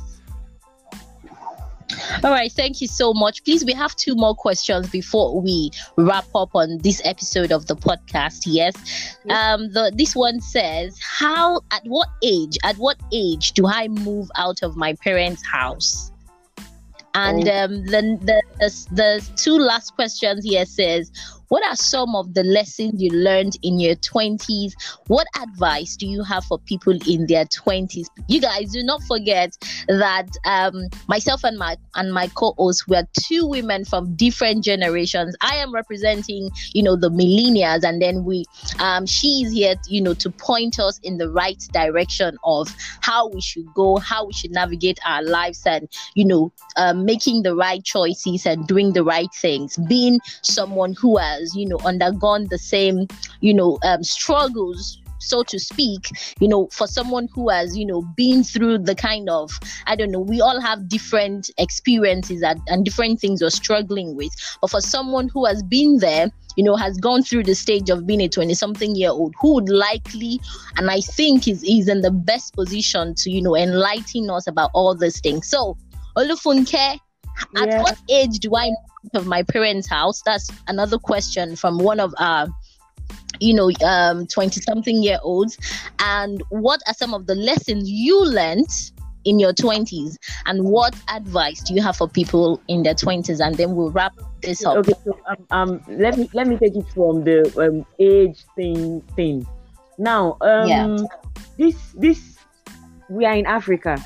All 2.22 2.30
right, 2.30 2.52
thank 2.52 2.80
you 2.80 2.86
so 2.86 3.14
much. 3.14 3.42
Please, 3.44 3.64
we 3.64 3.72
have 3.72 3.96
two 3.96 4.14
more 4.14 4.34
questions 4.34 4.90
before 4.90 5.40
we 5.40 5.70
wrap 5.96 6.26
up 6.34 6.50
on 6.54 6.78
this 6.78 7.00
episode 7.04 7.50
of 7.50 7.66
the 7.66 7.76
podcast. 7.76 8.42
Yes. 8.44 8.74
Um, 9.30 9.72
the 9.72 9.90
this 9.94 10.14
one 10.14 10.40
says, 10.40 10.98
How 11.00 11.62
at 11.70 11.82
what 11.84 12.08
age, 12.22 12.58
at 12.62 12.76
what 12.76 12.98
age 13.12 13.52
do 13.52 13.66
I 13.66 13.88
move 13.88 14.30
out 14.36 14.62
of 14.62 14.76
my 14.76 14.94
parents' 14.94 15.44
house? 15.46 16.12
And 17.14 17.48
oh. 17.48 17.64
um, 17.64 17.86
then 17.86 18.18
the, 18.20 18.42
the 18.58 18.86
the 18.92 19.30
two 19.36 19.58
last 19.58 19.94
questions 19.94 20.44
here 20.44 20.66
says, 20.66 21.10
what 21.48 21.64
are 21.64 21.76
some 21.76 22.14
of 22.14 22.34
the 22.34 22.44
lessons 22.44 23.00
you 23.00 23.10
learned 23.10 23.56
in 23.62 23.80
your 23.80 23.96
20s? 23.96 24.72
What 25.06 25.26
advice 25.40 25.96
do 25.96 26.06
you 26.06 26.22
have 26.22 26.44
for 26.44 26.58
people 26.58 26.98
in 27.08 27.26
their 27.26 27.46
20s? 27.46 28.06
You 28.28 28.40
guys 28.40 28.72
do 28.72 28.82
not 28.82 29.02
forget 29.04 29.56
that 29.88 30.28
um, 30.44 30.88
myself 31.08 31.44
and 31.44 31.58
my 31.58 31.76
and 31.94 32.12
my 32.12 32.28
co-host 32.28 32.88
were 32.88 33.04
two 33.18 33.46
women 33.46 33.84
from 33.84 34.14
different 34.14 34.64
generations. 34.64 35.36
I 35.40 35.56
am 35.56 35.72
representing, 35.72 36.50
you 36.72 36.82
know, 36.82 36.96
the 36.96 37.10
millennials, 37.10 37.82
and 37.82 38.00
then 38.00 38.24
we 38.24 38.44
um, 38.78 39.06
she 39.06 39.42
is 39.44 39.52
here, 39.52 39.74
you 39.88 40.00
know, 40.02 40.14
to 40.14 40.30
point 40.30 40.78
us 40.78 40.98
in 41.02 41.18
the 41.18 41.30
right 41.30 41.58
direction 41.72 42.36
of 42.44 42.74
how 43.00 43.28
we 43.28 43.40
should 43.40 43.72
go, 43.74 43.96
how 43.96 44.26
we 44.26 44.32
should 44.32 44.50
navigate 44.50 44.98
our 45.06 45.22
lives, 45.22 45.62
and 45.66 45.88
you 46.14 46.24
know, 46.24 46.52
um, 46.76 47.04
making 47.04 47.42
the 47.42 47.54
right 47.54 47.82
choices 47.84 48.44
and 48.46 48.66
doing 48.66 48.92
the 48.92 49.04
right 49.04 49.32
things. 49.34 49.76
Being 49.88 50.18
someone 50.42 50.94
who 50.94 51.16
has 51.16 51.37
has 51.38 51.54
you 51.54 51.66
know 51.66 51.78
undergone 51.84 52.46
the 52.50 52.58
same 52.58 53.06
you 53.40 53.54
know 53.54 53.78
um, 53.84 54.02
struggles 54.02 55.00
so 55.18 55.42
to 55.42 55.58
speak 55.58 56.10
you 56.40 56.48
know 56.48 56.68
for 56.72 56.86
someone 56.86 57.28
who 57.34 57.48
has 57.48 57.76
you 57.76 57.84
know 57.84 58.02
been 58.16 58.42
through 58.42 58.78
the 58.78 58.94
kind 58.94 59.28
of 59.28 59.50
i 59.86 59.96
don't 59.96 60.10
know 60.10 60.20
we 60.20 60.40
all 60.40 60.60
have 60.60 60.88
different 60.88 61.50
experiences 61.58 62.42
and, 62.42 62.60
and 62.68 62.84
different 62.84 63.20
things 63.20 63.42
we're 63.42 63.50
struggling 63.50 64.14
with 64.16 64.32
but 64.60 64.70
for 64.70 64.80
someone 64.80 65.28
who 65.28 65.44
has 65.44 65.62
been 65.62 65.98
there 65.98 66.30
you 66.56 66.64
know 66.64 66.76
has 66.76 66.96
gone 66.98 67.22
through 67.22 67.42
the 67.42 67.54
stage 67.54 67.90
of 67.90 68.06
being 68.06 68.20
a 68.20 68.28
20 68.28 68.54
something 68.54 68.94
year 68.94 69.10
old 69.10 69.34
who 69.40 69.54
would 69.54 69.68
likely 69.68 70.40
and 70.76 70.90
i 70.90 71.00
think 71.00 71.48
is, 71.48 71.62
is 71.64 71.88
in 71.88 72.00
the 72.00 72.10
best 72.10 72.54
position 72.54 73.14
to 73.14 73.30
you 73.30 73.42
know 73.42 73.56
enlighten 73.56 74.30
us 74.30 74.46
about 74.46 74.70
all 74.72 74.94
these 74.94 75.20
things 75.20 75.48
so 75.48 75.76
olufunke 76.16 76.98
at 77.56 77.68
yeah. 77.68 77.82
what 77.82 77.96
age 78.08 78.38
do 78.38 78.54
I 78.56 78.70
of 79.14 79.26
my 79.26 79.42
parents' 79.42 79.88
house? 79.88 80.22
That's 80.22 80.50
another 80.66 80.98
question 80.98 81.56
from 81.56 81.78
one 81.78 82.00
of 82.00 82.14
our 82.18 82.48
you 83.40 83.54
know 83.54 83.70
um 83.86 84.26
20 84.26 84.60
something 84.62 85.02
year 85.02 85.18
olds 85.22 85.56
and 86.00 86.42
what 86.48 86.80
are 86.86 86.94
some 86.94 87.14
of 87.14 87.26
the 87.26 87.34
lessons 87.34 87.88
you 87.88 88.24
learned 88.24 88.68
in 89.24 89.38
your 89.38 89.52
20s 89.52 90.16
and 90.46 90.64
what 90.64 90.94
advice 91.08 91.60
do 91.62 91.74
you 91.74 91.82
have 91.82 91.96
for 91.96 92.08
people 92.08 92.60
in 92.68 92.82
their 92.82 92.94
20s 92.94 93.44
and 93.44 93.56
then 93.56 93.76
we'll 93.76 93.90
wrap 93.90 94.12
this 94.42 94.64
up 94.64 94.78
okay 94.78 94.94
so 95.04 95.18
um, 95.28 95.46
um 95.50 95.80
let 95.88 96.16
me 96.16 96.28
let 96.32 96.46
me 96.46 96.56
take 96.56 96.74
it 96.74 96.86
from 96.94 97.22
the 97.24 97.40
um, 97.58 97.86
age 97.98 98.44
thing 98.56 99.00
thing 99.14 99.46
now 99.98 100.36
um 100.40 100.68
yeah. 100.68 100.96
this 101.58 101.76
this 101.92 102.38
we 103.08 103.24
are 103.24 103.34
in 103.34 103.46
africa 103.46 104.02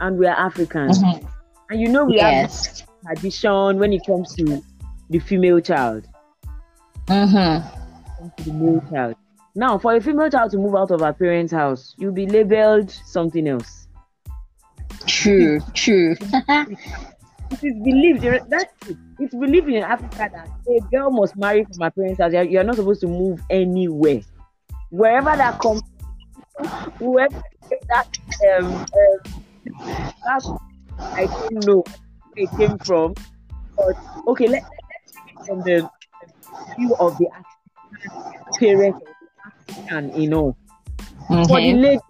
and 0.00 0.18
we 0.18 0.26
are 0.26 0.36
africans 0.36 0.98
mm-hmm. 0.98 1.26
And 1.68 1.80
you 1.80 1.88
know 1.88 2.04
we 2.04 2.16
yes. 2.16 2.78
have 2.78 2.85
tradition 3.06 3.78
when 3.78 3.92
it 3.92 4.02
comes 4.06 4.34
to 4.34 4.62
the 5.10 5.18
female 5.18 5.60
child. 5.60 6.06
Mm-hmm. 7.06 8.32
To 8.36 8.44
the 8.44 8.52
male 8.52 8.84
child. 8.90 9.14
Now, 9.54 9.78
for 9.78 9.94
a 9.94 10.00
female 10.00 10.30
child 10.30 10.50
to 10.52 10.58
move 10.58 10.74
out 10.74 10.90
of 10.90 11.00
her 11.00 11.12
parents' 11.12 11.52
house, 11.52 11.94
you'll 11.98 12.12
be 12.12 12.26
labeled 12.26 12.90
something 12.90 13.46
else. 13.46 13.88
True, 15.06 15.60
true. 15.74 16.16
it 16.20 17.62
is 17.62 17.74
believed 17.82 18.22
that 18.22 18.68
it's 19.18 19.34
believed 19.34 19.68
in 19.68 19.82
Africa 19.82 20.30
that 20.32 20.48
a 20.68 20.80
girl 20.90 21.10
must 21.10 21.36
marry 21.36 21.64
from 21.64 21.80
her 21.80 21.90
parents' 21.90 22.20
house. 22.20 22.32
You're 22.32 22.64
not 22.64 22.76
supposed 22.76 23.00
to 23.02 23.06
move 23.06 23.40
anywhere, 23.48 24.20
wherever 24.90 25.36
that 25.36 25.60
comes. 25.60 25.82
Whoever 26.98 27.42
that 27.88 28.18
um, 28.58 28.74
um 28.74 28.86
that 30.24 30.58
I 30.98 31.26
don't 31.26 31.66
know 31.66 31.84
it 32.36 32.50
came 32.56 32.78
from. 32.78 33.14
But 33.76 33.96
okay, 34.28 34.48
let, 34.48 34.62
let's 34.62 35.12
take 35.12 35.34
it 35.34 35.46
from 35.46 35.62
the 35.62 35.90
view 36.76 36.94
of 36.98 37.18
the 37.18 37.28
parents 38.58 39.00
African, 39.68 40.20
you 40.20 40.28
know. 40.28 40.56
Mm-hmm. 41.28 41.44
For 41.44 41.60
the 41.60 41.72
lady, 41.72 42.00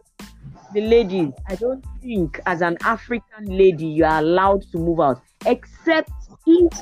the 0.75 0.81
ladies, 0.81 1.33
I 1.49 1.55
don't 1.57 1.85
think 2.03 2.41
as 2.47 2.61
an 2.61 2.77
African 2.83 3.47
lady 3.47 3.87
you 3.87 4.05
are 4.05 4.19
allowed 4.19 4.63
to 4.73 4.79
move 4.79 5.01
out, 5.01 5.21
except 5.47 6.11
if 6.47 6.73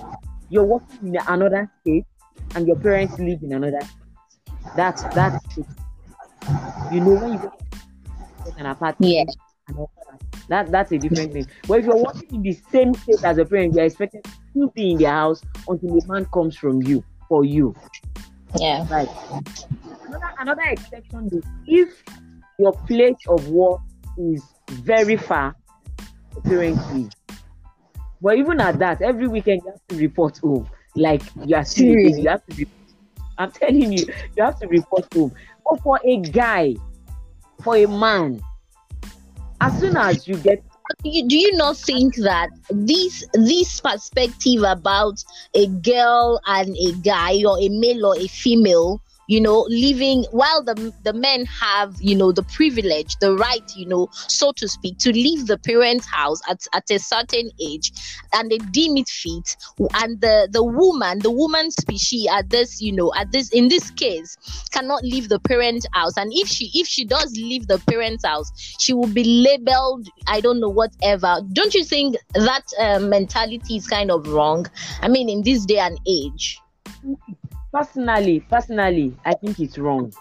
you're 0.50 0.64
working 0.64 1.14
in 1.14 1.16
another 1.28 1.70
state 1.80 2.04
and 2.54 2.66
your 2.66 2.76
parents 2.76 3.18
live 3.18 3.42
in 3.42 3.52
another 3.52 3.80
state. 3.80 4.66
That's 4.76 5.02
that's 5.14 5.58
it. 5.58 5.66
You 6.92 7.00
know 7.00 7.14
when 7.14 7.32
you 7.34 7.38
go 7.38 7.52
to 8.50 8.58
an 8.58 8.66
apartment 8.66 9.12
yeah. 9.12 9.24
and 9.68 9.78
all 9.78 9.90
that 10.48 10.70
that's 10.70 10.92
a 10.92 10.98
different 10.98 11.32
thing. 11.32 11.46
But 11.66 11.80
if 11.80 11.86
you're 11.86 12.02
working 12.02 12.34
in 12.36 12.42
the 12.42 12.52
same 12.70 12.94
state 12.94 13.24
as 13.24 13.38
a 13.38 13.44
parent, 13.44 13.74
you're 13.74 13.84
expected 13.84 14.24
to 14.54 14.70
be 14.74 14.92
in 14.92 14.98
their 14.98 15.10
house 15.10 15.42
until 15.68 16.00
the 16.00 16.06
man 16.06 16.26
comes 16.26 16.56
from 16.56 16.82
you 16.82 17.04
for 17.28 17.44
you. 17.44 17.74
Yeah. 18.58 18.86
Right. 18.90 19.08
Another 20.06 20.34
another 20.38 20.62
exception 20.62 21.28
is 21.32 21.44
if 21.66 22.04
your 22.58 22.72
place 22.72 23.16
of 23.28 23.48
work 23.48 23.80
is 24.18 24.42
very 24.70 25.16
far, 25.16 25.56
leave. 26.44 27.10
But 28.20 28.38
even 28.38 28.60
at 28.60 28.78
that, 28.78 29.02
every 29.02 29.28
weekend 29.28 29.62
you 29.64 29.70
have 29.70 29.86
to 29.88 29.96
report 29.96 30.38
home. 30.38 30.68
Like 30.96 31.22
you 31.44 31.56
are 31.56 31.64
serious, 31.64 32.18
you 32.18 32.28
have 32.28 32.46
to 32.46 32.56
report. 32.56 32.78
I'm 33.36 33.50
telling 33.50 33.92
you, 33.92 34.06
you 34.36 34.42
have 34.42 34.58
to 34.60 34.68
report 34.68 35.12
home. 35.12 35.32
But 35.68 35.82
for 35.82 36.00
a 36.04 36.18
guy, 36.18 36.76
for 37.62 37.76
a 37.76 37.86
man, 37.86 38.40
as 39.60 39.78
soon 39.78 39.96
as 39.96 40.26
you 40.28 40.36
get 40.36 40.62
do 41.02 41.38
you, 41.38 41.56
not 41.56 41.78
think 41.78 42.14
that 42.16 42.50
this 42.68 43.24
this 43.32 43.80
perspective 43.80 44.62
about 44.66 45.24
a 45.54 45.66
girl 45.66 46.40
and 46.46 46.76
a 46.76 46.92
guy 47.02 47.42
or 47.46 47.58
a 47.58 47.68
male 47.70 48.06
or 48.06 48.16
a 48.18 48.26
female 48.28 49.00
you 49.28 49.40
know 49.40 49.66
living 49.68 50.24
while 50.30 50.62
the 50.62 50.92
the 51.02 51.12
men 51.12 51.44
have 51.46 51.94
you 52.00 52.14
know 52.14 52.32
the 52.32 52.42
privilege 52.44 53.16
the 53.20 53.34
right 53.36 53.72
you 53.76 53.86
know 53.86 54.08
so 54.12 54.52
to 54.52 54.68
speak 54.68 54.98
to 54.98 55.12
leave 55.12 55.46
the 55.46 55.58
parents 55.58 56.06
house 56.06 56.40
at, 56.48 56.60
at 56.74 56.90
a 56.90 56.98
certain 56.98 57.50
age 57.60 57.92
and 58.32 58.50
they 58.50 58.58
deem 58.58 58.96
it 58.96 59.08
fit. 59.08 59.56
And 59.94 60.20
the 60.20 60.48
the 60.50 60.62
woman 60.62 61.20
the 61.20 61.30
woman 61.30 61.70
species 61.70 62.28
at 62.30 62.50
this 62.50 62.80
you 62.80 62.92
know 62.92 63.12
at 63.16 63.32
this 63.32 63.50
in 63.50 63.68
this 63.68 63.90
case 63.90 64.36
cannot 64.72 65.02
leave 65.02 65.28
the 65.28 65.40
parent 65.40 65.86
house. 65.92 66.16
And 66.16 66.32
if 66.32 66.48
she 66.48 66.70
if 66.74 66.86
she 66.86 67.04
does 67.04 67.32
leave 67.32 67.66
the 67.66 67.78
parents 67.78 68.24
house 68.24 68.50
she 68.78 68.92
will 68.92 69.08
be 69.08 69.24
labeled 69.24 70.08
i 70.26 70.40
don't 70.40 70.60
know 70.60 70.68
whatever. 70.68 71.40
Don't 71.52 71.74
you 71.74 71.84
think 71.84 72.16
that 72.34 72.64
uh, 72.78 72.98
mentality 72.98 73.76
is 73.76 73.86
kind 73.86 74.10
of 74.10 74.26
wrong? 74.28 74.66
I 75.00 75.08
mean 75.08 75.28
in 75.28 75.42
this 75.42 75.64
day 75.64 75.78
and 75.78 75.98
age 76.06 76.58
personally 77.74 78.38
personally 78.48 79.12
i 79.24 79.34
think 79.34 79.58
it's 79.58 79.76
wrong. 79.78 80.12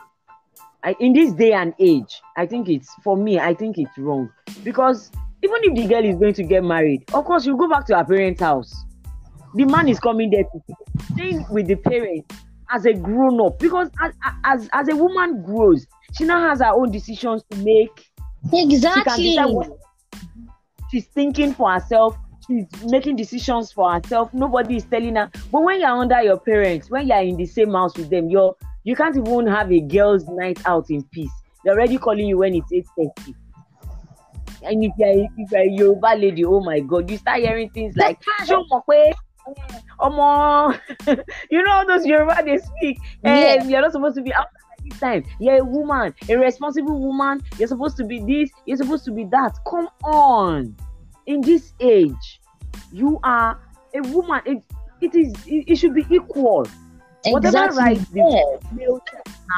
I, 0.83 0.95
in 0.99 1.13
this 1.13 1.31
day 1.33 1.53
and 1.53 1.73
age 1.79 2.19
i 2.35 2.45
think 2.47 2.67
it's 2.67 2.89
for 3.03 3.15
me 3.15 3.39
i 3.39 3.53
think 3.53 3.77
it's 3.77 3.97
wrong. 3.97 4.29
Because 4.63 5.11
even 5.43 5.57
if 5.61 5.75
the 5.75 5.87
girl 5.87 6.03
is 6.03 6.15
going 6.15 6.33
to 6.33 6.43
get 6.43 6.63
married 6.63 7.03
of 7.13 7.25
course 7.25 7.45
you 7.45 7.55
go 7.55 7.69
back 7.69 7.85
to 7.87 7.97
her 7.97 8.03
parents 8.03 8.41
house. 8.41 8.73
The 9.55 9.65
man 9.65 9.87
is 9.87 9.99
coming 9.99 10.31
there 10.31 10.45
to 10.45 11.03
stay 11.13 11.45
with 11.51 11.67
the 11.67 11.75
parents 11.75 12.35
as 12.71 12.85
a 12.85 12.93
grown 12.93 13.39
up 13.39 13.59
because 13.59 13.89
as, 14.01 14.13
as 14.43 14.69
as 14.73 14.89
a 14.89 14.95
woman 14.95 15.43
grows 15.43 15.85
she 16.13 16.23
now 16.23 16.49
has 16.49 16.59
her 16.59 16.71
own 16.73 16.91
decisions 16.91 17.43
to 17.51 17.57
make. 17.57 18.09
Exactly. 18.51 19.35
she 19.35 19.39
she's 20.89 21.05
thinking 21.05 21.53
for 21.53 21.71
herself 21.71 22.17
she's 22.47 22.65
making 22.85 23.15
decisions 23.15 23.71
for 23.71 23.91
herself. 23.93 24.33
Nobody 24.33 24.77
is 24.77 24.85
telling 24.85 25.15
her. 25.15 25.29
But 25.51 25.63
when 25.63 25.79
you're 25.79 25.89
under 25.89 26.21
your 26.21 26.39
parents, 26.39 26.89
when 26.89 27.07
you're 27.07 27.17
in 27.21 27.37
the 27.37 27.45
same 27.45 27.71
house 27.73 27.95
with 27.97 28.09
them, 28.09 28.29
you're 28.29 28.55
you 28.83 28.95
can't 28.95 29.15
even 29.15 29.47
have 29.47 29.71
a 29.71 29.79
girls' 29.79 30.27
night 30.27 30.59
out 30.65 30.89
in 30.89 31.03
peace. 31.03 31.31
They're 31.63 31.73
already 31.73 31.97
calling 31.97 32.27
you 32.27 32.39
when 32.39 32.55
it's 32.55 32.71
8:30. 32.71 33.35
And 34.65 34.83
if 34.83 34.91
you're, 34.97 35.27
if 35.37 35.51
you're 35.51 35.61
a 35.61 35.69
Yoruba 35.69 36.15
lady, 36.17 36.45
oh 36.45 36.61
my 36.61 36.79
god, 36.79 37.09
you 37.09 37.17
start 37.17 37.39
hearing 37.39 37.69
things 37.69 37.95
like 37.97 38.19
Omo, 39.99 40.79
you 41.51 41.63
know 41.63 41.83
those 41.85 42.05
Yoruba 42.05 42.41
they 42.45 42.57
speak, 42.57 42.97
and 43.23 43.63
yeah. 43.63 43.63
you're 43.69 43.81
not 43.81 43.91
supposed 43.91 44.15
to 44.15 44.21
be 44.21 44.33
out 44.33 44.47
at 44.47 44.89
this 44.89 44.99
time. 44.99 45.23
You're 45.39 45.57
a 45.59 45.63
woman, 45.65 46.13
a 46.29 46.35
responsible 46.37 46.97
woman. 46.97 47.41
You're 47.57 47.67
supposed 47.67 47.97
to 47.97 48.05
be 48.05 48.19
this. 48.19 48.49
You're 48.65 48.77
supposed 48.77 49.03
to 49.05 49.11
be 49.11 49.25
that. 49.25 49.53
Come 49.69 49.89
on 50.05 50.75
in 51.25 51.41
this 51.41 51.73
age, 51.79 52.41
you 52.91 53.19
are 53.23 53.59
a 53.93 54.01
woman. 54.09 54.41
It, 54.45 54.63
it 55.01 55.15
is 55.15 55.33
it, 55.45 55.65
it 55.67 55.75
should 55.75 55.95
be 55.95 56.05
equal. 56.09 56.67
Exactly. 57.25 57.31
Whatever 57.31 57.75
right 57.75 57.99
the 58.11 58.59
male 58.73 59.01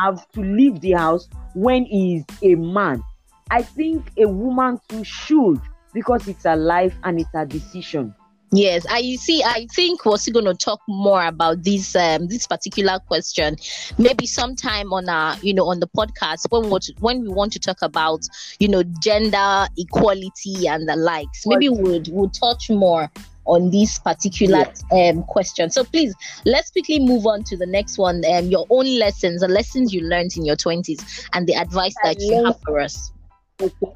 have 0.04 0.32
to 0.34 0.41
leave 0.41 0.80
the 0.82 0.91
house 0.91 1.28
when 1.56 1.86
he 1.86 2.17
is 2.17 2.25
a 2.43 2.56
man, 2.56 3.04
I 3.49 3.63
think 3.63 4.12
a 4.17 4.28
woman 4.28 4.80
too 4.88 5.04
should 5.04 5.60
because 5.93 6.28
it's 6.28 6.45
a 6.45 6.56
life 6.56 6.95
and 7.04 7.19
it's 7.19 7.34
a 7.34 7.45
decision. 7.45 8.13
Yes, 8.51 8.86
I 8.89 8.99
you 8.99 9.17
see. 9.17 9.43
I 9.43 9.67
think 9.73 10.05
we're 10.05 10.17
still 10.17 10.34
going 10.34 10.45
to 10.45 10.53
talk 10.53 10.79
more 10.88 11.25
about 11.25 11.63
this 11.63 11.95
um, 11.95 12.27
this 12.27 12.47
particular 12.47 12.99
question, 12.99 13.58
maybe 13.97 14.25
sometime 14.25 14.93
on 14.93 15.10
our 15.10 15.36
you 15.41 15.53
know 15.53 15.67
on 15.67 15.79
the 15.79 15.88
podcast 15.88 16.49
when 16.49 16.69
we 16.69 16.79
when 16.99 17.21
we 17.21 17.27
want 17.27 17.51
to 17.53 17.60
talk 17.60 17.81
about 17.81 18.21
you 18.60 18.67
know 18.67 18.84
gender 19.01 19.67
equality 19.77 20.67
and 20.67 20.88
the 20.88 20.95
likes. 20.95 21.45
Maybe 21.45 21.69
we'll 21.69 22.03
we'll 22.10 22.29
touch 22.29 22.69
more 22.69 23.10
on 23.45 23.71
this 23.71 23.99
particular 23.99 24.65
um, 24.91 25.23
question. 25.23 25.69
So 25.69 25.84
please 25.84 26.15
let's 26.45 26.71
quickly 26.71 26.99
move 26.99 27.25
on 27.25 27.43
to 27.45 27.58
the 27.58 27.67
next 27.67 27.97
one. 27.97 28.23
Um, 28.31 28.45
your 28.45 28.65
own 28.69 28.86
lessons, 28.99 29.41
the 29.41 29.47
lessons 29.47 29.93
you 29.93 30.01
learned 30.01 30.38
in 30.38 30.45
your 30.45 30.55
twenties, 30.55 31.27
and 31.34 31.47
the 31.47 31.55
advice 31.55 31.95
that 32.03 32.17
you 32.19 32.45
have 32.45 32.60
for 32.62 32.79
us. 32.79 33.12
Okay. 33.60 33.93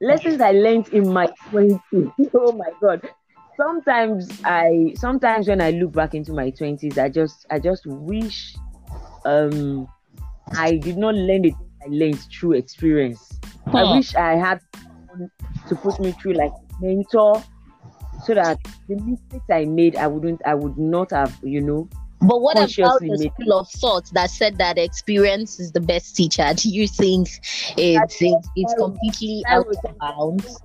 Lessons 0.00 0.40
I 0.40 0.50
learned 0.50 0.88
in 0.88 1.12
my 1.12 1.32
twenties. 1.48 1.80
Oh 2.34 2.52
my 2.52 2.70
god 2.80 3.08
sometimes 3.56 4.40
I 4.44 4.94
sometimes 4.96 5.48
when 5.48 5.60
I 5.60 5.70
look 5.70 5.92
back 5.92 6.14
into 6.14 6.32
my 6.32 6.50
twenties, 6.50 6.98
I 6.98 7.08
just 7.08 7.46
I 7.50 7.58
just 7.58 7.86
wish 7.86 8.56
um 9.24 9.88
I 10.56 10.76
did 10.76 10.96
not 10.96 11.14
learn 11.14 11.44
it. 11.44 11.54
I 11.82 11.88
learned 11.88 12.20
through 12.32 12.52
experience. 12.52 13.38
I 13.66 13.94
wish 13.94 14.14
I 14.14 14.34
had 14.34 14.60
to 15.68 15.76
put 15.76 15.98
me 16.00 16.12
through 16.12 16.34
like 16.34 16.52
mentor 16.80 17.42
so 18.24 18.34
that 18.34 18.58
the 18.88 18.96
mistakes 18.96 19.44
I 19.50 19.64
made 19.64 19.96
I 19.96 20.06
wouldn't 20.06 20.42
I 20.46 20.54
would 20.54 20.78
not 20.78 21.10
have, 21.10 21.38
you 21.42 21.60
know, 21.60 21.88
but 22.26 22.40
what 22.40 22.56
about 22.56 23.00
the 23.00 23.30
school 23.34 23.58
of 23.58 23.68
thought 23.70 24.08
that 24.12 24.30
said 24.30 24.56
that 24.58 24.78
experience 24.78 25.60
is 25.60 25.72
the 25.72 25.80
best 25.80 26.16
teacher? 26.16 26.52
Do 26.54 26.70
you 26.70 26.88
think 26.88 27.28
it's 27.76 28.22
it's, 28.22 28.48
it's 28.56 28.74
completely 28.74 29.42
out 29.46 29.66
of 29.66 29.98
bounds? 29.98 30.58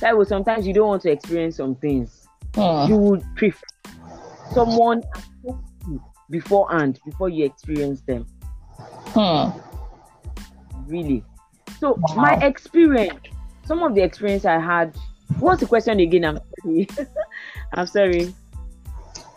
That 0.00 0.16
was 0.16 0.28
sometimes 0.28 0.66
you 0.66 0.72
don't 0.72 0.88
want 0.88 1.02
to 1.02 1.10
experience 1.10 1.56
some 1.56 1.74
things. 1.74 2.28
Uh. 2.56 2.86
You 2.88 2.96
would 2.96 3.24
prefer 3.36 3.64
someone 4.52 5.02
beforehand 6.30 6.98
before 7.04 7.28
you 7.28 7.44
experience 7.44 8.00
them. 8.02 8.26
Hmm. 9.08 9.50
Really. 10.86 11.24
So 11.78 11.98
wow. 11.98 12.14
my 12.16 12.34
experience, 12.44 13.18
some 13.64 13.82
of 13.82 13.94
the 13.94 14.02
experience 14.02 14.44
I 14.44 14.58
had. 14.58 14.96
What's 15.38 15.60
the 15.60 15.66
question 15.66 16.00
again? 16.00 16.24
I'm 16.24 16.38
sorry. 16.62 16.88
I'm 17.74 17.86
sorry. 17.86 18.34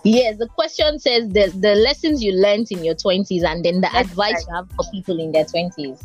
Yes, 0.03 0.37
the 0.37 0.47
question 0.47 0.97
says 0.99 1.29
the 1.29 1.53
the 1.59 1.75
lessons 1.75 2.23
you 2.23 2.31
learned 2.31 2.71
in 2.71 2.83
your 2.83 2.95
twenties, 2.95 3.43
and 3.43 3.63
then 3.63 3.81
the 3.81 3.89
That's 3.91 4.09
advice 4.09 4.33
right. 4.33 4.45
you 4.47 4.55
have 4.55 4.69
for 4.71 4.85
people 4.91 5.19
in 5.19 5.31
their 5.31 5.45
twenties. 5.45 6.01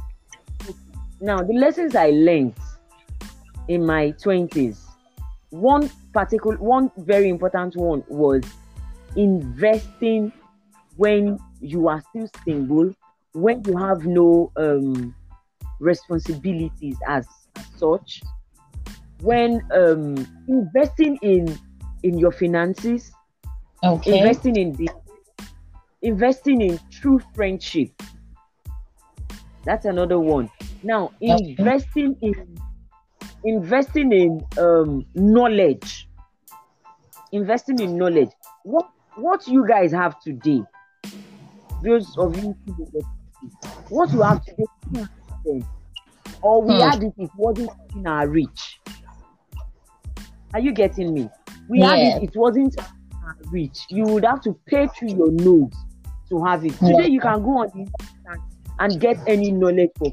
Now, 1.21 1.43
the 1.43 1.55
lessons 1.55 1.95
I 1.95 2.11
learned 2.11 2.55
in 3.69 3.85
my 3.85 4.13
20s 4.23 4.79
one 5.51 5.91
particular 6.13 6.57
one 6.59 6.91
very 6.99 7.29
important 7.29 7.77
one 7.77 8.03
was 8.09 8.43
investing 9.17 10.33
when 10.97 11.39
you 11.61 11.89
are 11.89 12.03
still 12.11 12.29
single 12.45 12.93
when 13.33 13.63
you 13.65 13.77
have 13.77 14.05
no 14.07 14.51
um, 14.57 15.15
responsibilities 15.79 16.97
as 17.07 17.27
such 17.77 18.23
when 19.21 19.63
um, 19.73 20.15
investing 20.49 21.17
in 21.23 21.59
in 22.03 22.19
your 22.19 22.33
finances 22.33 23.13
okay. 23.85 24.19
investing 24.19 24.57
in 24.57 24.73
the 24.73 24.89
investing 26.03 26.61
in 26.61 26.79
true 26.91 27.21
friendship 27.35 27.91
that's 29.65 29.87
another 29.87 30.19
one 30.19 30.51
now 30.83 31.11
okay. 31.23 31.57
investing 31.59 32.17
in 32.21 32.35
investing 33.47 34.13
in 34.13 34.45
um, 34.59 35.07
knowledge 35.15 36.09
investing 37.31 37.79
in 37.79 37.97
knowledge 37.97 38.31
what 38.65 38.91
what 39.15 39.47
you 39.47 39.67
guys 39.67 39.93
have 39.93 40.21
today 40.21 40.63
those 41.83 42.19
of 42.19 42.37
you 42.37 42.57
what 43.89 44.13
you 44.13 44.21
have 44.21 44.45
today 44.45 45.65
or 46.43 46.61
we 46.61 46.75
hmm. 46.75 46.81
had 46.81 47.03
it 47.05 47.15
it 47.19 47.31
wasn't 47.37 47.71
in 47.95 48.07
our 48.07 48.29
reach 48.29 48.81
are 50.53 50.61
you 50.61 50.73
getting 50.73 51.15
me 51.15 51.31
we 51.69 51.79
yeah. 51.79 51.95
had 51.95 52.23
it 52.23 52.25
it 52.25 52.37
wasn't 52.37 52.77
our 52.81 53.37
reach 53.53 53.87
you 53.91 54.05
would 54.05 54.25
have 54.25 54.41
to 54.41 54.59
pay 54.67 54.89
through 54.89 55.11
your 55.11 55.31
nose 55.31 55.73
to 56.29 56.43
have 56.45 56.65
it 56.65 56.73
today 56.73 57.03
yeah. 57.03 57.07
you 57.07 57.21
can 57.21 57.41
go 57.43 57.59
on 57.59 57.69
the 57.69 57.79
internet 57.79 58.41
and 58.81 59.01
get 59.01 59.17
any 59.29 59.53
knowledge 59.53 59.91
for 59.97 60.13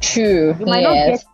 true 0.00 0.54
you 0.58 0.66
might 0.66 0.82
yes. 0.82 1.24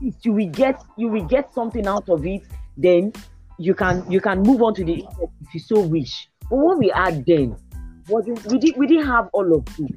You 0.00 0.32
will 0.32 0.48
get 0.48 0.82
you 0.96 1.08
will 1.08 1.24
get 1.24 1.52
something 1.52 1.86
out 1.86 2.08
of 2.08 2.24
it 2.26 2.42
then 2.76 3.12
you 3.58 3.74
can 3.74 4.08
you 4.10 4.20
can 4.20 4.42
move 4.42 4.62
on 4.62 4.74
to 4.74 4.84
the 4.84 4.94
internet 4.94 5.30
if 5.42 5.54
you 5.54 5.60
so 5.60 5.80
wish 5.80 6.28
but 6.48 6.56
what 6.56 6.78
we 6.78 6.88
had 6.94 7.24
then 7.26 7.56
wasn't 8.08 8.44
we 8.46 8.58
did 8.58 8.76
we 8.76 8.86
didn't 8.86 9.06
have 9.06 9.28
all 9.32 9.54
of 9.54 9.66
it 9.78 9.96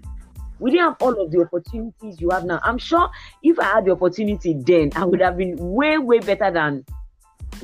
we 0.59 0.71
didn't 0.71 0.85
have 0.85 0.97
all 1.01 1.21
of 1.21 1.31
the 1.31 1.39
opportunities 1.41 2.19
you 2.19 2.29
have 2.29 2.43
now 2.43 2.59
i'm 2.63 2.77
sure 2.77 3.09
if 3.43 3.59
i 3.59 3.65
had 3.65 3.85
the 3.85 3.91
opportunity 3.91 4.55
then 4.65 4.89
i 4.95 5.05
would 5.05 5.21
have 5.21 5.37
been 5.37 5.55
way 5.57 5.97
way 5.97 6.19
better 6.19 6.51
than 6.51 6.83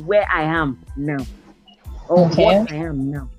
where 0.06 0.28
i 0.32 0.44
am 0.44 0.84
now 0.96 1.18
or 2.10 2.28
okay. 2.28 2.46
what 2.46 2.72
i 2.72 2.76
am 2.76 3.12
now 3.12 3.30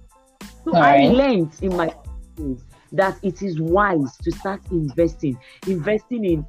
so 0.64 0.74
all 0.74 0.76
i 0.76 0.96
right. 0.96 1.12
learned 1.12 1.52
in 1.62 1.76
my 1.76 1.92
that 2.92 3.18
it 3.22 3.42
is 3.42 3.61
wise 3.61 4.16
to 4.16 4.30
start 4.32 4.61
investing 4.70 5.38
investing 5.66 6.24
in 6.24 6.46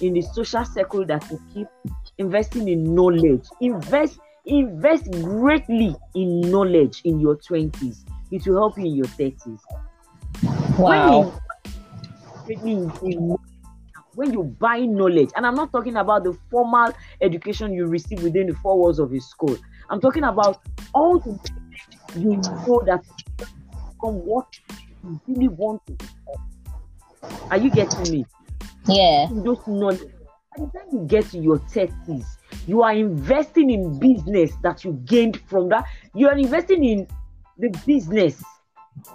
in 0.00 0.14
the 0.14 0.22
social 0.22 0.64
circle 0.64 1.04
that 1.06 1.24
you 1.30 1.40
keep 1.52 1.66
investing 2.18 2.68
in 2.68 2.94
knowledge. 2.94 3.44
Invest 3.60 4.18
invest 4.46 5.10
greatly 5.10 5.94
in 6.14 6.40
knowledge 6.42 7.00
in 7.04 7.18
your 7.18 7.36
20s 7.36 8.04
it 8.30 8.46
will 8.46 8.54
help 8.56 8.78
you 8.78 8.86
in 8.86 8.94
your 8.94 9.06
30s 9.06 9.58
wow. 10.78 11.32
when 12.44 12.68
you, 12.68 13.38
when 14.14 14.32
you 14.32 14.44
buy 14.44 14.78
knowledge 14.78 15.30
and 15.34 15.44
i'm 15.44 15.56
not 15.56 15.72
talking 15.72 15.96
about 15.96 16.22
the 16.22 16.32
formal 16.48 16.92
education 17.20 17.72
you 17.72 17.86
receive 17.86 18.22
within 18.22 18.46
the 18.46 18.54
four 18.54 18.78
walls 18.78 18.98
of 18.98 19.12
a 19.12 19.20
school. 19.20 19.56
I'm 19.88 20.00
talking 20.00 20.24
about 20.24 20.62
all 20.94 21.18
the 21.18 21.38
things 21.38 21.60
you 22.16 22.36
know 22.36 22.82
that 22.86 23.04
from 24.00 24.14
what 24.26 24.46
you 25.04 25.20
really 25.26 25.48
want 25.48 25.82
to. 25.86 25.96
Are 27.50 27.56
you 27.56 27.70
getting 27.70 28.12
me? 28.12 28.26
Yeah. 28.88 29.28
Those 29.30 29.58
knowledge. 29.66 30.00
By 30.56 30.64
the 30.64 30.78
time 30.78 30.88
you 30.92 31.06
get 31.06 31.26
to 31.30 31.38
your 31.38 31.58
30s, 31.58 32.24
you 32.66 32.82
are 32.82 32.92
investing 32.92 33.70
in 33.70 33.98
business 33.98 34.52
that 34.62 34.84
you 34.84 34.92
gained 35.04 35.40
from 35.48 35.68
that. 35.68 35.84
You 36.14 36.28
are 36.28 36.36
investing 36.38 36.84
in 36.84 37.06
the 37.58 37.68
business 37.86 38.42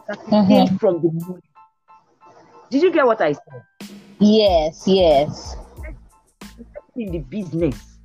that 0.07 0.19
you 0.27 0.33
Mhm. 0.33 0.47
gained 0.47 0.79
from 0.79 1.01
the 1.01 1.11
money. 1.11 1.41
Did 2.69 2.83
you 2.83 2.91
get 2.91 3.05
what 3.05 3.21
I 3.21 3.33
said? 3.33 3.89
Yes, 4.19 4.83
yes. 4.87 5.55
in 6.97 7.09
the 7.11 7.19
business 7.19 7.97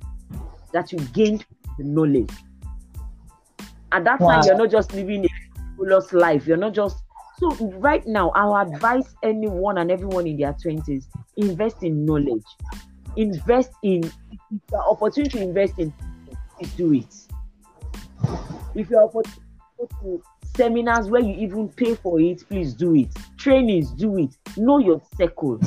that 0.71 0.91
you 0.93 0.99
gained 1.11 1.45
the 1.77 1.83
knowledge. 1.83 2.31
At 3.91 4.05
that 4.05 4.19
Wow. 4.21 4.29
time, 4.29 4.45
you're 4.45 4.57
not 4.57 4.71
just 4.71 4.93
living 4.93 5.25
a 5.25 5.29
fabulous 5.55 6.13
life. 6.13 6.47
You're 6.47 6.57
not 6.57 6.73
just 6.73 7.03
so 7.39 7.51
right 7.77 8.05
now. 8.05 8.29
I'll 8.31 8.55
advise 8.55 9.15
anyone 9.23 9.77
and 9.77 9.91
everyone 9.91 10.27
in 10.27 10.37
their 10.37 10.53
twenties 10.53 11.07
invest 11.37 11.83
in 11.83 12.05
knowledge, 12.05 12.43
invest 13.15 13.71
in 13.83 14.01
the 14.69 14.77
opportunity 14.77 15.37
to 15.37 15.43
invest 15.43 15.79
in. 15.79 15.93
Do 16.75 16.91
it. 16.93 17.13
If 18.73 18.89
you're 18.89 19.03
opportunity 19.03 19.41
to 20.01 20.23
seminars 20.55 21.07
where 21.07 21.21
you 21.21 21.35
even 21.35 21.69
pay 21.69 21.93
for 21.93 22.19
it, 22.19 22.43
please 22.49 22.73
do 22.73 22.95
it. 22.95 23.09
Trainings, 23.37 23.91
do 23.91 24.17
it. 24.17 24.35
Know 24.57 24.79
your 24.79 24.99
circle. 25.17 25.59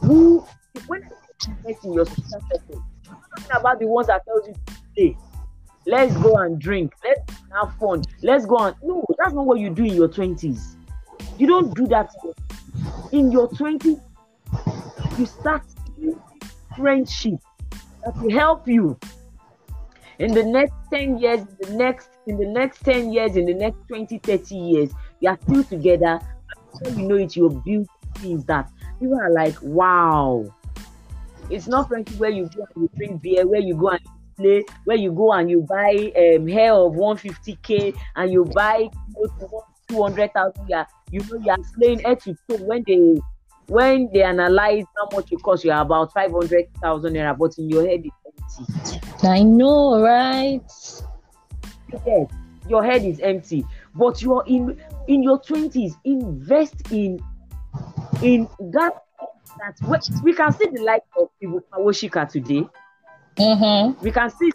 Who 0.00 0.44
when 0.88 1.08
invest 1.46 1.84
in 1.84 1.92
your 1.92 2.06
social 2.06 2.24
circle, 2.24 2.84
talking 3.04 3.56
about 3.56 3.78
the 3.78 3.86
ones 3.86 4.08
that 4.08 4.24
tells 4.24 4.48
you 4.48 4.54
to 4.54 4.72
play. 4.94 5.16
Let's 5.86 6.16
go 6.16 6.34
and 6.38 6.58
drink. 6.58 6.92
Let's 7.04 7.20
have 7.52 7.76
fun. 7.78 8.02
Let's 8.22 8.46
go 8.46 8.56
and 8.58 8.74
no, 8.82 9.04
that's 9.18 9.32
not 9.32 9.46
what 9.46 9.60
you 9.60 9.70
do 9.70 9.84
in 9.84 9.94
your 9.94 10.08
twenties. 10.08 10.75
You 11.38 11.46
don't 11.46 11.74
do 11.74 11.86
that 11.88 12.10
in 13.12 13.30
your 13.30 13.48
twenties. 13.48 13.98
You 15.18 15.26
start 15.26 15.62
friendship 16.76 17.34
that 18.04 18.16
will 18.20 18.30
help 18.30 18.68
you. 18.68 18.98
In 20.18 20.32
the 20.32 20.44
next 20.44 20.74
10 20.92 21.18
years 21.18 21.40
the 21.60 21.74
next 21.74 22.08
in 22.26 22.38
the 22.38 22.46
next 22.46 22.82
10 22.84 23.12
years 23.12 23.36
in 23.36 23.44
the 23.44 23.52
next 23.52 23.76
20 23.88 24.18
30 24.18 24.54
years 24.54 24.90
you 25.20 25.28
are 25.28 25.38
still 25.42 25.64
together. 25.64 26.20
Before 26.72 26.98
you 27.00 27.08
know 27.08 27.16
it 27.16 27.36
you'll 27.36 27.60
build 27.60 27.86
things 28.16 28.44
that 28.46 28.70
people 28.98 29.20
are 29.20 29.30
like 29.30 29.56
wow. 29.62 30.44
It's 31.50 31.66
not 31.66 31.88
friendship 31.88 32.18
where 32.18 32.30
you 32.30 32.48
go 32.56 32.66
and 32.74 32.82
you 32.82 32.90
drink 32.96 33.22
beer 33.22 33.46
where 33.46 33.60
you 33.60 33.74
go 33.74 33.90
and 33.90 34.00
play 34.36 34.64
where 34.84 34.96
you 34.96 35.12
go 35.12 35.32
and 35.32 35.50
you 35.50 35.62
buy 35.62 36.12
um, 36.16 36.46
hair 36.46 36.72
of 36.72 36.94
150k 36.94 37.96
and 38.16 38.32
you 38.32 38.44
buy 38.44 38.88
clothes 39.14 39.64
for 39.88 40.08
200,000 40.10 40.66
yeah. 40.68 40.84
You 41.10 41.20
know 41.20 41.38
you 41.38 41.50
are 41.50 41.58
slaying 41.74 42.00
head 42.00 42.20
to 42.20 42.34
toe 42.48 42.56
when 42.64 42.82
they 42.86 43.20
when 43.68 44.08
they 44.12 44.22
analyze 44.22 44.84
how 44.96 45.08
much 45.16 45.32
it 45.32 45.42
costs 45.42 45.64
you 45.64 45.72
are 45.72 45.82
about 45.82 46.12
500,000 46.12 47.12
naira 47.12 47.36
but 47.36 47.56
in 47.58 47.68
your 47.68 47.86
head 47.86 48.02
it's 48.04 48.58
empty. 48.58 49.28
I 49.28 49.42
know, 49.42 50.00
right? 50.02 50.62
yes 52.06 52.28
your 52.68 52.84
head 52.84 53.04
is 53.04 53.20
empty. 53.20 53.64
But 53.94 54.20
you're 54.22 54.42
in 54.46 54.80
in 55.06 55.22
your 55.22 55.40
20s 55.40 55.92
invest 56.04 56.74
in 56.90 57.20
in 58.22 58.48
that 58.72 58.92
that 59.58 59.74
we- 59.86 60.22
we 60.22 60.34
can 60.34 60.52
see 60.52 60.66
the 60.72 60.82
light 60.82 61.02
of 61.18 61.28
Ibukun 61.42 61.62
Awosika 61.72 62.28
today. 62.28 62.66
Mm-hmm. 63.36 64.02
we 64.02 64.10
can 64.10 64.30
see 64.30 64.50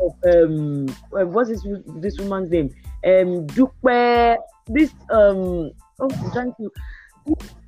of 0.00 0.12
um 0.34 0.86
uh, 1.16 1.24
what's 1.26 1.48
this 1.48 1.64
this 2.00 2.18
woman's 2.18 2.50
name 2.50 2.74
um 3.06 3.46
Dupe 3.46 4.38
this 4.66 4.90
um 5.10 5.70
oh 6.00 6.10
I'm 6.10 6.30
trying 6.32 6.54
to 6.58 6.70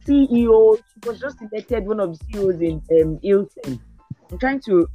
CEO 0.06 0.76
she 0.76 1.08
was 1.08 1.20
just 1.20 1.38
elected 1.40 1.86
one 1.86 2.00
of 2.00 2.18
the 2.18 2.24
CEOs 2.32 2.60
in 2.60 2.82
um 3.00 3.18
Hilton 3.22 3.80
I'm 4.30 4.38
trying 4.38 4.60
to 4.62 4.88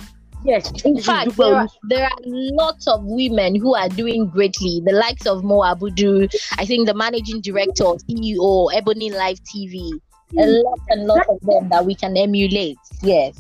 yes 0.43 0.71
In 0.83 0.99
fact, 1.01 1.37
there 1.37 1.55
are, 1.55 1.67
there 1.83 2.03
are 2.05 2.17
lots 2.25 2.87
of 2.87 3.01
women 3.05 3.55
who 3.55 3.73
are 3.75 3.87
doing 3.89 4.27
greatly. 4.27 4.81
The 4.85 4.91
likes 4.91 5.25
of 5.25 5.43
Mo 5.43 5.59
Abudu, 5.61 6.27
I 6.57 6.65
think 6.65 6.85
the 6.87 6.93
managing 6.93 7.39
director, 7.41 7.85
CEO, 8.05 8.69
EbonyLife 8.73 9.39
TV. 9.47 9.91
A 10.37 10.45
lot 10.47 10.79
and 10.89 11.05
lot 11.05 11.25
of 11.29 11.39
them 11.41 11.69
that 11.69 11.85
we 11.85 11.93
can 11.95 12.17
emulate. 12.17 12.77
Yes. 13.03 13.39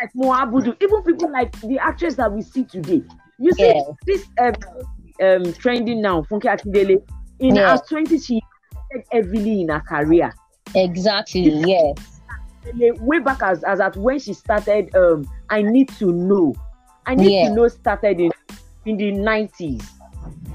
like 0.00 0.10
Mo 0.14 0.28
Abudu, 0.32 0.74
even 0.80 1.02
people 1.02 1.30
like 1.30 1.52
the 1.60 1.78
actress 1.78 2.14
that 2.14 2.32
we 2.32 2.40
see 2.42 2.64
today. 2.64 3.02
You 3.38 3.52
see 3.52 3.66
Yeah. 3.66 3.82
this 4.06 4.26
um, 4.40 4.54
um 5.20 5.52
trending 5.54 6.00
now, 6.00 6.22
Funke 6.22 6.44
Akindele. 6.44 7.02
In 7.38 7.56
Yeah. 7.56 7.76
her 7.76 7.82
20s, 7.88 8.24
she 8.26 8.40
invested 8.90 9.06
heavily 9.12 9.62
in 9.62 9.68
her 9.68 9.80
career. 9.80 10.32
Exactly. 10.74 11.48
Yes. 11.66 11.96
Way 13.00 13.18
back 13.18 13.42
as, 13.42 13.64
as 13.64 13.80
at 13.80 13.96
when 13.96 14.18
she 14.20 14.32
started, 14.34 14.94
um, 14.94 15.28
I 15.50 15.62
need 15.62 15.88
to 15.98 16.12
know. 16.12 16.54
I 17.06 17.16
need 17.16 17.32
Yeah. 17.32 17.48
to 17.48 17.54
know 17.54 17.68
started 17.68 18.20
in 18.20 18.30
in 18.86 18.96
the 18.96 19.10
90s. 19.12 19.82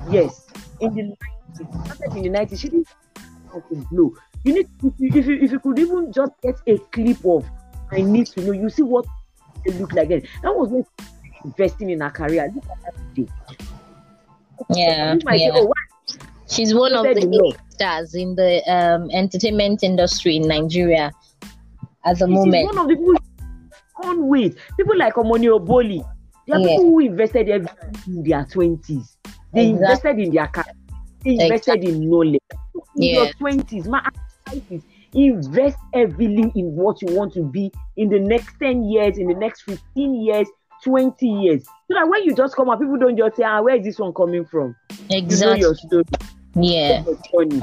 Yes, 0.10 0.48
in 0.80 0.94
the 0.94 1.02
90s. 1.04 1.86
Started 1.86 2.16
in 2.16 2.24
the 2.24 2.30
90s. 2.30 2.60
She 2.60 2.70
didn't 2.70 2.88
blow. 3.92 4.14
You 4.44 4.54
need 4.54 4.68
if 4.84 4.94
you, 5.00 5.10
if 5.14 5.26
you 5.28 5.36
if 5.42 5.52
you 5.52 5.60
could 5.60 5.80
even 5.80 6.12
just 6.14 6.32
get 6.42 6.56
a 6.68 6.78
clip 6.92 7.26
of 7.26 7.46
I 7.92 8.02
need 8.02 8.28
to 8.28 8.42
know, 8.46 8.52
you 8.54 8.70
see 8.70 8.84
what 8.84 9.06
they 9.66 9.74
look 9.74 9.92
like 9.94 10.10
then. 10.10 10.24
That 10.44 10.56
was 10.56 10.70
when 10.70 10.86
investing 11.44 11.90
in 11.90 12.02
her 12.02 12.10
career. 12.10 12.50
Look 12.54 12.66
at 12.66 12.84
that 12.84 13.16
today. 13.16 13.32
Yeah. 14.70 15.16
Yeah. 15.26 15.36
say, 15.38 15.52
oh, 15.54 15.72
She's 16.50 16.74
one 16.74 16.94
of 16.94 17.04
the 17.04 17.26
no? 17.26 17.52
stars 17.70 18.16
in 18.16 18.36
the 18.36 18.62
um, 18.72 19.10
entertainment 19.12 19.84
industry 19.84 20.38
in 20.38 20.48
Nigeria 20.48 21.12
at 22.06 22.18
the 22.20 22.26
She's 22.26 22.34
moment. 22.34 22.66
one 22.66 22.78
of 22.78 22.88
the 22.88 22.96
people 22.96 23.14
on 24.04 24.28
with 24.28 24.58
people 24.78 24.98
like 24.98 25.16
Omoni 25.16 25.48
Oboli. 25.60 26.06
There 26.48 26.56
are 26.58 26.60
Yeah. 26.62 26.68
people 26.78 26.86
who 26.86 27.00
invested 27.00 27.50
everything 27.50 27.94
in 28.08 28.24
their 28.24 28.46
twenties. 28.46 29.18
They 29.54 29.70
Exactly. 29.70 30.12
invested 30.12 30.20
in 30.20 30.34
their 30.34 30.48
career. 30.48 30.76
They 31.26 31.32
invested 31.32 31.84
in 31.84 32.10
knowledge. 32.10 32.40
In 32.96 33.04
Yeah. 33.04 33.14
your 33.24 33.34
twenties, 33.34 33.88
my 33.88 34.00
advice 34.48 34.64
is 34.72 34.84
invest 35.14 35.78
heavily 35.94 36.52
in 36.56 36.76
what 36.76 37.02
you 37.02 37.14
want 37.16 37.34
to 37.34 37.44
be 37.44 37.72
in 37.96 38.10
the 38.10 38.20
next 38.20 38.56
10 38.60 38.84
years, 38.84 39.18
in 39.18 39.28
the 39.28 39.34
next 39.34 39.62
15 39.64 40.16
years, 40.16 40.48
20 40.84 41.28
years. 41.28 41.64
So 41.66 41.94
that 41.96 42.08
when 42.08 42.24
you 42.24 42.36
just 42.36 42.56
come 42.56 42.70
out, 42.70 42.80
people 42.80 42.98
don't 42.98 43.18
just 43.18 43.36
say, 43.38 43.44
ah, 43.44 43.62
where 43.62 43.76
is 43.76 43.84
this 43.86 44.00
one 44.00 44.14
coming 44.14 44.46
from? 44.46 44.76
You 45.00 45.08
know 45.08 45.18
Exactly. 45.18 45.60
your 45.62 45.76
story, 45.76 46.04
Yeah. 46.56 47.04
journey. 47.34 47.62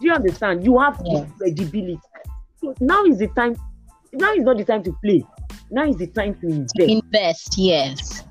Do 0.00 0.06
you 0.08 0.12
understand? 0.12 0.64
You 0.64 0.78
have 0.78 1.00
Yeah. 1.04 1.24
credibility. 1.38 2.00
So 2.60 2.74
now 2.80 3.04
is 3.04 3.18
the 3.18 3.28
time. 3.28 3.56
Now 4.12 4.32
is 4.32 4.44
not 4.44 4.56
the 4.58 4.64
time 4.64 4.82
to 4.84 4.92
play. 5.04 5.24
Now 5.70 5.84
is 5.88 5.96
the 5.96 6.06
time 6.08 6.34
to 6.40 6.46
invest, 6.46 6.78
Invest. 6.78 7.58
Yes. 7.58 8.24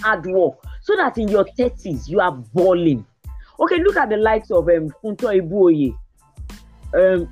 hard 0.00 0.26
work, 0.26 0.54
so 0.82 0.96
that 0.96 1.16
in 1.18 1.28
your 1.28 1.46
thirties 1.56 2.08
you 2.08 2.20
are 2.20 2.32
balling. 2.32 3.04
Okay, 3.60 3.78
look 3.78 3.96
at 3.96 4.08
the 4.08 4.16
likes 4.16 4.50
of 4.50 4.68
um 4.68 4.90
Funto 5.02 5.28
Ibuoye. 5.30 5.94
Um, 6.94 7.28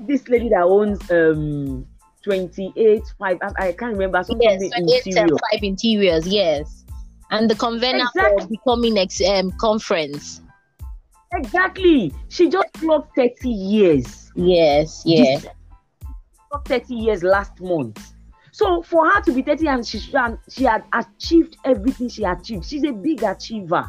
this 0.00 0.28
lady 0.28 0.48
that 0.50 0.62
owns 0.62 0.98
um 1.10 1.86
28 2.22 3.02
5 3.18 3.38
I, 3.42 3.66
I 3.68 3.72
can't 3.72 3.92
remember 3.92 4.22
something 4.22 4.48
Yes. 4.48 4.58
28 4.70 5.06
interior. 5.06 5.28
five 5.50 5.62
interiors. 5.62 6.26
Yes. 6.26 6.84
And 7.30 7.48
the 7.48 7.54
convener 7.54 8.06
for 8.12 8.26
Exactly. 8.26 8.56
becoming 8.56 8.98
ex 8.98 9.20
um, 9.22 9.52
conference. 9.52 10.42
Exactly. 11.32 12.12
She 12.28 12.48
just 12.48 12.72
clocked 12.74 13.14
30 13.16 13.48
years. 13.48 14.32
Yes. 14.34 15.02
Yes. 15.06 15.46
clocked 16.50 16.68
30 16.68 16.94
years 16.94 17.22
last 17.22 17.60
month. 17.60 18.12
So 18.52 18.82
for 18.82 19.08
her 19.08 19.20
to 19.22 19.32
be 19.32 19.42
30 19.42 19.66
and 19.68 19.86
she 19.86 20.00
and 20.14 20.36
she 20.50 20.64
had 20.64 20.82
achieved 20.92 21.56
everything 21.64 22.08
she 22.08 22.24
achieved, 22.24 22.64
she's 22.64 22.82
a 22.84 22.92
big 22.92 23.22
achiever. 23.22 23.88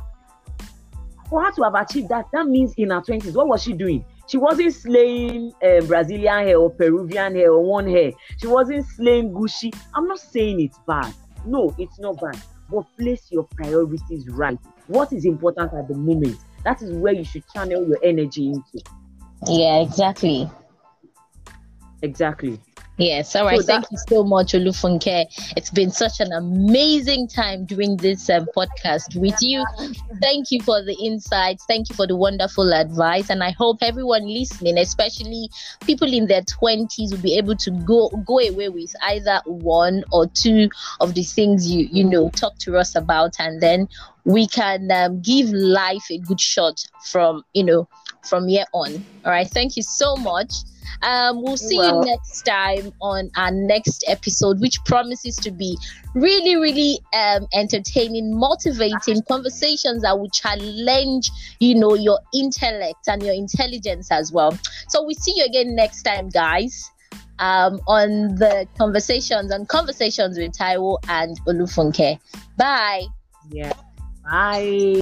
For 1.30 1.44
her 1.44 1.52
to 1.54 1.64
have 1.64 1.74
achieved 1.76 2.10
that, 2.10 2.26
that 2.34 2.46
means 2.46 2.74
in 2.78 2.92
her 2.92 3.02
20s, 3.02 3.34
what 3.34 3.48
was 3.48 3.64
she 3.64 3.74
doing? 3.74 4.06
She 4.32 4.38
wasn't 4.38 4.74
slaying 4.74 5.52
uh, 5.62 5.82
Brazilian 5.82 6.46
hair 6.46 6.58
or 6.58 6.70
Peruvian 6.70 7.36
hair 7.36 7.52
or 7.52 7.66
one 7.66 7.86
hair. 7.86 8.14
She 8.40 8.48
wasn't 8.48 8.86
slaying 8.88 9.34
Gucci. 9.34 9.76
I'm 9.94 10.08
not 10.08 10.20
saying 10.20 10.62
it's 10.62 10.80
bad. 10.88 11.14
No, 11.46 11.76
it's 11.78 12.00
not 12.00 12.16
bad. 12.22 12.42
But 12.70 12.86
place 12.98 13.28
your 13.30 13.44
priorities 13.44 14.30
right. 14.30 14.58
What 14.88 15.12
is 15.12 15.26
important 15.26 15.74
at 15.74 15.90
the 15.90 15.96
moment? 15.96 16.38
That 16.64 16.82
is 16.82 16.94
where 16.94 17.12
you 17.12 17.26
should 17.26 17.44
channel 17.54 17.86
your 17.86 17.98
energy 18.02 18.54
into. 18.54 18.80
Yeah. 19.48 19.82
Exactly. 19.82 20.50
Exactly. 22.02 22.58
Yes, 23.02 23.36
all 23.36 23.46
right. 23.46 23.60
So 23.60 23.66
that- 23.66 23.88
Thank 23.88 23.92
you 23.92 23.98
so 24.10 24.24
much, 24.24 24.52
Olufunke. 24.54 25.26
It's 25.58 25.72
been 25.72 25.90
such 25.92 26.20
an 26.20 26.32
amazing 26.32 27.28
time 27.28 27.66
doing 27.66 27.98
this 27.98 28.30
um, 28.30 28.46
podcast 28.56 29.16
with 29.16 29.42
you. 29.42 29.66
Thank 30.22 30.52
you 30.52 30.62
for 30.62 30.84
the 30.84 30.94
insights. 31.02 31.66
Thank 31.66 31.90
you 31.90 31.96
for 31.96 32.06
the 32.06 32.16
wonderful 32.16 32.74
advice. 32.74 33.30
And 33.32 33.44
I 33.44 33.52
hope 33.52 33.78
everyone 33.82 34.28
listening, 34.28 34.78
especially 34.78 35.50
people 35.86 36.14
in 36.14 36.28
their 36.28 36.44
20s, 36.44 37.12
will 37.12 37.22
be 37.22 37.38
able 37.38 37.56
to 37.58 37.72
go 37.72 38.10
go 38.26 38.38
away 38.40 38.70
with 38.70 38.94
either 39.04 39.42
one 39.46 40.04
or 40.12 40.28
two 40.28 40.70
of 41.00 41.16
the 41.16 41.24
things 41.24 41.72
you 41.72 41.88
you 41.92 42.04
know 42.04 42.30
talk 42.30 42.58
to 42.60 42.78
us 42.78 42.96
about, 42.96 43.34
and 43.40 43.62
then 43.62 43.88
we 44.26 44.48
can 44.48 44.92
um, 44.92 45.22
give 45.22 45.50
life 45.52 46.06
a 46.12 46.20
good 46.20 46.40
shot 46.40 46.86
from 47.06 47.44
you 47.54 47.64
know 47.64 47.88
from 48.24 48.48
here 48.48 48.66
on. 48.74 49.04
All 49.26 49.32
right. 49.32 49.48
Thank 49.48 49.76
you 49.76 49.82
so 49.84 50.16
much. 50.18 50.54
Um, 51.02 51.42
we'll 51.42 51.58
see 51.58 51.78
well. 51.78 52.00
you 52.00 52.12
next 52.12 52.42
time 52.44 52.92
on 53.02 53.32
our 53.36 53.52
next 53.52 54.04
episode, 54.08 54.60
which 54.60 54.84
promises 54.86 55.36
to 55.38 55.52
be 55.52 55.78
really, 56.16 56.56
really 56.56 57.00
um, 57.14 57.48
entertaining, 57.54 58.38
motivating 58.38 59.22
conversations 59.28 60.04
that 60.04 60.18
will 60.18 60.30
challenge, 60.30 61.30
you 61.60 61.76
know, 61.76 61.96
your 61.96 62.20
intellect 62.34 63.08
and 63.08 63.24
your 63.24 63.34
intelligence 63.34 64.12
as 64.12 64.32
well. 64.32 64.58
So 64.90 65.04
we 65.04 65.14
see 65.14 65.34
you 65.36 65.46
again 65.46 65.76
next 65.76 66.04
time, 66.04 66.30
guys. 66.30 66.90
Um, 67.40 67.82
on 67.88 68.36
the 68.36 68.68
conversations 68.78 69.52
and 69.52 69.68
conversations 69.68 70.38
with 70.38 70.52
Taiwo 70.52 70.98
and 71.10 71.40
Olufunke. 71.48 72.20
Bye. 72.56 73.06
Yeah. 73.50 73.74
Bye. 74.24 75.02